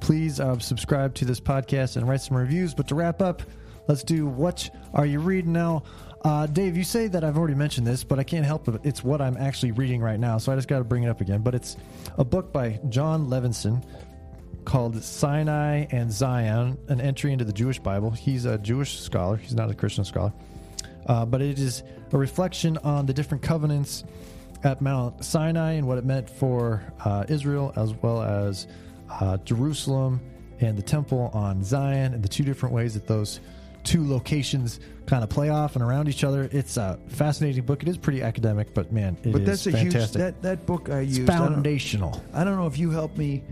Please 0.00 0.40
uh, 0.40 0.58
subscribe 0.58 1.14
to 1.14 1.24
this 1.24 1.40
podcast 1.40 1.96
and 1.96 2.08
write 2.08 2.20
some 2.20 2.36
reviews. 2.36 2.74
But 2.74 2.88
to 2.88 2.94
wrap 2.94 3.22
up, 3.22 3.42
let's 3.88 4.02
do 4.02 4.26
What 4.26 4.68
Are 4.94 5.06
You 5.06 5.20
Reading 5.20 5.52
Now? 5.52 5.82
Uh, 6.24 6.46
Dave, 6.46 6.76
you 6.76 6.84
say 6.84 7.06
that 7.06 7.22
I've 7.24 7.38
already 7.38 7.54
mentioned 7.54 7.86
this, 7.86 8.02
but 8.02 8.18
I 8.18 8.24
can't 8.24 8.44
help 8.44 8.68
it. 8.68 8.80
It's 8.82 9.04
what 9.04 9.20
I'm 9.20 9.36
actually 9.36 9.72
reading 9.72 10.00
right 10.00 10.18
now, 10.18 10.38
so 10.38 10.52
I 10.52 10.56
just 10.56 10.68
got 10.68 10.78
to 10.78 10.84
bring 10.84 11.04
it 11.04 11.08
up 11.08 11.20
again. 11.20 11.40
But 11.40 11.54
it's 11.54 11.76
a 12.18 12.24
book 12.24 12.52
by 12.52 12.80
John 12.88 13.28
Levenson 13.28 13.84
called 14.64 15.00
Sinai 15.02 15.86
and 15.90 16.10
Zion, 16.12 16.76
an 16.88 17.00
entry 17.00 17.32
into 17.32 17.44
the 17.44 17.52
Jewish 17.52 17.78
Bible. 17.78 18.10
He's 18.10 18.44
a 18.44 18.58
Jewish 18.58 18.98
scholar, 18.98 19.36
he's 19.36 19.54
not 19.54 19.70
a 19.70 19.74
Christian 19.74 20.04
scholar. 20.04 20.32
Uh, 21.06 21.24
but 21.24 21.40
it 21.40 21.58
is 21.58 21.82
a 22.12 22.18
reflection 22.18 22.76
on 22.78 23.06
the 23.06 23.12
different 23.14 23.42
covenants 23.42 24.04
at 24.64 24.80
Mount 24.80 25.24
Sinai 25.24 25.72
and 25.72 25.86
what 25.86 25.98
it 25.98 26.04
meant 26.04 26.28
for 26.28 26.82
uh, 27.04 27.24
Israel, 27.28 27.72
as 27.76 27.92
well 27.94 28.22
as 28.22 28.66
uh, 29.10 29.36
Jerusalem 29.38 30.20
and 30.60 30.76
the 30.76 30.82
temple 30.82 31.30
on 31.34 31.62
Zion, 31.62 32.14
and 32.14 32.22
the 32.22 32.28
two 32.28 32.42
different 32.42 32.74
ways 32.74 32.94
that 32.94 33.06
those 33.06 33.40
two 33.84 34.04
locations 34.08 34.80
kind 35.06 35.22
of 35.22 35.30
play 35.30 35.48
off 35.48 35.76
and 35.76 35.84
around 35.84 36.08
each 36.08 36.24
other. 36.24 36.48
It's 36.50 36.76
a 36.76 36.98
fascinating 37.06 37.62
book. 37.64 37.82
It 37.82 37.88
is 37.88 37.96
pretty 37.98 38.22
academic, 38.22 38.74
but 38.74 38.90
man, 38.90 39.16
it 39.22 39.26
is 39.28 39.32
But 39.32 39.44
that's 39.44 39.66
a 39.68 39.72
fantastic. 39.72 40.20
huge 40.20 40.34
that 40.34 40.42
that 40.42 40.66
book 40.66 40.88
I 40.90 41.00
it's 41.00 41.18
used. 41.18 41.30
I 41.30 41.38
don't- 41.38 41.52
foundational. 41.54 42.20
I 42.32 42.42
don't 42.42 42.56
know 42.56 42.66
if 42.66 42.78
you 42.78 42.90
helped 42.90 43.16
me 43.16 43.44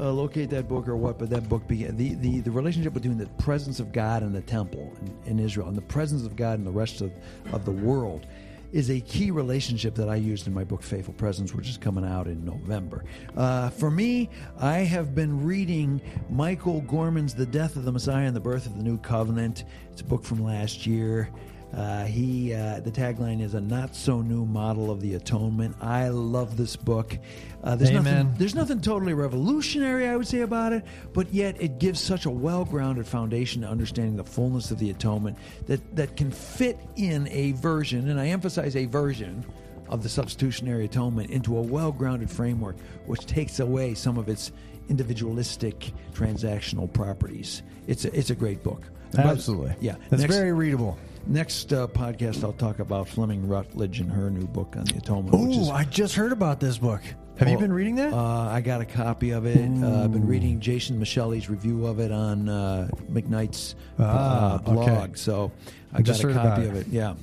uh, 0.00 0.10
locate 0.10 0.50
that 0.50 0.66
book 0.66 0.88
or 0.88 0.96
what, 0.96 1.18
but 1.18 1.28
that 1.30 1.48
book 1.48 1.66
began 1.68 1.96
the, 1.96 2.14
the, 2.14 2.40
the 2.40 2.50
relationship 2.50 2.94
between 2.94 3.18
the 3.18 3.26
presence 3.42 3.80
of 3.80 3.92
God 3.92 4.22
and 4.22 4.34
the 4.34 4.40
temple 4.40 4.92
in, 5.26 5.32
in 5.32 5.38
Israel 5.38 5.68
and 5.68 5.76
the 5.76 5.82
presence 5.82 6.24
of 6.24 6.36
God 6.36 6.58
in 6.58 6.64
the 6.64 6.70
rest 6.70 7.02
of, 7.02 7.12
of 7.52 7.64
the 7.64 7.70
world 7.70 8.26
is 8.72 8.90
a 8.90 9.00
key 9.00 9.30
relationship 9.30 9.94
that 9.96 10.08
I 10.08 10.14
used 10.14 10.46
in 10.46 10.54
my 10.54 10.62
book 10.64 10.82
Faithful 10.82 11.14
Presence, 11.14 11.52
which 11.52 11.68
is 11.68 11.76
coming 11.76 12.04
out 12.04 12.28
in 12.28 12.44
November. 12.44 13.04
Uh, 13.36 13.68
for 13.70 13.90
me, 13.90 14.30
I 14.60 14.78
have 14.78 15.14
been 15.14 15.44
reading 15.44 16.00
Michael 16.30 16.80
Gorman's 16.82 17.34
The 17.34 17.46
Death 17.46 17.76
of 17.76 17.84
the 17.84 17.92
Messiah 17.92 18.26
and 18.26 18.36
the 18.36 18.40
Birth 18.40 18.66
of 18.66 18.76
the 18.76 18.82
New 18.84 18.98
Covenant. 18.98 19.64
It's 19.90 20.02
a 20.02 20.04
book 20.04 20.24
from 20.24 20.42
last 20.42 20.86
year. 20.86 21.30
Uh, 21.74 22.04
he 22.04 22.52
uh, 22.52 22.80
the 22.80 22.90
tagline 22.90 23.40
is 23.40 23.54
a 23.54 23.60
not 23.60 23.94
so 23.94 24.20
new 24.22 24.44
model 24.44 24.90
of 24.90 25.00
the 25.00 25.14
atonement. 25.14 25.76
I 25.80 26.08
love 26.08 26.56
this 26.56 26.74
book. 26.74 27.16
Uh, 27.62 27.76
there's 27.76 27.90
Amen. 27.90 28.02
nothing 28.04 28.34
there's 28.38 28.54
nothing 28.56 28.80
totally 28.80 29.14
revolutionary, 29.14 30.08
I 30.08 30.16
would 30.16 30.26
say, 30.26 30.40
about 30.40 30.72
it, 30.72 30.84
but 31.12 31.32
yet 31.32 31.60
it 31.62 31.78
gives 31.78 32.00
such 32.00 32.26
a 32.26 32.30
well-grounded 32.30 33.06
foundation 33.06 33.62
to 33.62 33.68
understanding 33.68 34.16
the 34.16 34.24
fullness 34.24 34.72
of 34.72 34.78
the 34.80 34.90
atonement 34.90 35.38
that 35.66 35.94
that 35.94 36.16
can 36.16 36.32
fit 36.32 36.76
in 36.96 37.28
a 37.28 37.52
version, 37.52 38.08
and 38.08 38.18
I 38.20 38.28
emphasize 38.28 38.74
a 38.74 38.86
version 38.86 39.44
of 39.88 40.02
the 40.02 40.08
substitutionary 40.08 40.84
atonement 40.86 41.30
into 41.30 41.56
a 41.56 41.60
well-grounded 41.62 42.30
framework, 42.30 42.76
which 43.06 43.26
takes 43.26 43.60
away 43.60 43.94
some 43.94 44.18
of 44.18 44.28
its 44.28 44.50
individualistic 44.88 45.92
transactional 46.14 46.92
properties. 46.92 47.62
It's 47.86 48.04
a, 48.04 48.16
it's 48.16 48.30
a 48.30 48.34
great 48.34 48.62
book. 48.62 48.82
But- 49.12 49.26
Absolutely. 49.26 49.74
yeah. 49.80 49.96
It's 50.10 50.22
Next- 50.22 50.34
very 50.34 50.52
readable. 50.52 50.98
Next 51.26 51.72
uh, 51.72 51.86
podcast, 51.86 52.42
I'll 52.42 52.52
talk 52.52 52.80
about 52.80 53.06
Fleming 53.08 53.46
Rutledge 53.46 54.00
and 54.00 54.10
her 54.10 54.30
new 54.30 54.46
book 54.46 54.74
on 54.76 54.84
the 54.84 54.96
atonement. 54.96 55.34
Ooh, 55.34 55.70
I 55.70 55.84
just 55.84 56.14
heard 56.16 56.32
about 56.32 56.58
this 56.60 56.78
book. 56.78 57.02
Have 57.38 57.48
you 57.48 57.56
been 57.56 57.72
reading 57.72 57.94
that? 57.96 58.12
Uh, 58.12 58.48
I 58.50 58.60
got 58.60 58.80
a 58.80 58.84
copy 58.84 59.30
of 59.30 59.46
it. 59.46 59.56
Uh, 59.82 60.04
I've 60.04 60.12
been 60.12 60.26
reading 60.26 60.60
Jason 60.60 60.98
Micheli's 60.98 61.48
review 61.48 61.86
of 61.86 61.98
it 62.00 62.10
on 62.12 62.48
uh, 62.48 62.88
McKnight's 63.10 63.76
Ah, 63.98 64.54
uh, 64.54 64.58
blog. 64.58 64.88
okay. 64.88 65.12
So 65.14 65.50
I, 65.92 65.98
I 65.98 66.02
got 66.02 66.22
a 66.22 66.32
copy 66.34 66.66
of 66.66 66.74
it. 66.74 66.80
it. 66.80 66.88
Yeah. 66.88 67.14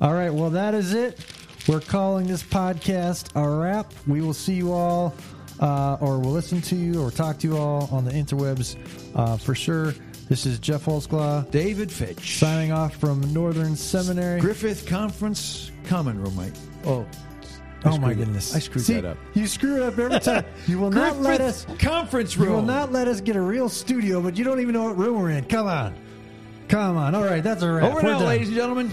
All 0.00 0.12
right, 0.14 0.30
well, 0.32 0.50
that 0.50 0.74
is 0.74 0.92
it. 0.92 1.24
We're 1.68 1.80
calling 1.80 2.26
this 2.26 2.42
podcast 2.42 3.30
a 3.40 3.48
wrap. 3.48 3.92
We 4.08 4.22
will 4.22 4.34
see 4.34 4.54
you 4.54 4.72
all, 4.72 5.14
uh, 5.60 5.98
or 6.00 6.18
we'll 6.18 6.32
listen 6.32 6.60
to 6.62 6.76
you, 6.76 7.00
or 7.00 7.10
talk 7.12 7.38
to 7.40 7.46
you 7.48 7.56
all 7.56 7.88
on 7.92 8.04
the 8.04 8.10
interwebs 8.12 8.76
uh, 9.14 9.36
for 9.36 9.54
sure. 9.54 9.94
This 10.28 10.46
is 10.46 10.58
Jeff 10.58 10.84
Holsclaw 10.86 11.50
David 11.50 11.92
Fitch. 11.92 12.38
signing 12.38 12.72
off 12.72 12.96
from 12.96 13.20
Northern 13.32 13.76
Seminary. 13.76 14.40
Griffith 14.40 14.86
Conference 14.86 15.70
Common 15.84 16.20
Room, 16.20 16.36
mate. 16.36 16.58
Oh. 16.86 17.06
I 17.84 17.90
oh 17.90 17.98
my 17.98 18.08
screwed 18.08 18.10
it. 18.12 18.14
goodness! 18.24 18.54
I 18.56 18.58
screwed 18.60 18.84
See, 18.86 18.94
that 18.94 19.04
up. 19.04 19.18
You 19.34 19.46
screw 19.46 19.76
it 19.76 19.82
up 19.82 19.98
every 19.98 20.18
time. 20.20 20.46
You 20.66 20.78
will 20.78 20.90
not 20.90 21.18
let 21.18 21.42
us. 21.42 21.66
Conference 21.78 22.34
You 22.34 22.46
will 22.50 22.62
not 22.62 22.90
let 22.92 23.08
us 23.08 23.20
get 23.20 23.36
a 23.36 23.40
real 23.42 23.68
studio, 23.68 24.22
but 24.22 24.38
you 24.38 24.44
don't 24.44 24.60
even 24.60 24.72
know 24.72 24.84
what 24.84 24.96
room 24.96 25.20
we're 25.20 25.28
in. 25.30 25.44
Come 25.44 25.66
on, 25.66 25.94
come 26.68 26.96
on. 26.96 27.14
All 27.14 27.24
right, 27.24 27.42
that's 27.44 27.62
a 27.62 27.70
wrap. 27.70 27.84
Over 27.84 27.96
We're 27.96 28.02
now, 28.12 28.18
done. 28.20 28.28
ladies 28.28 28.48
and 28.48 28.56
gentlemen. 28.56 28.90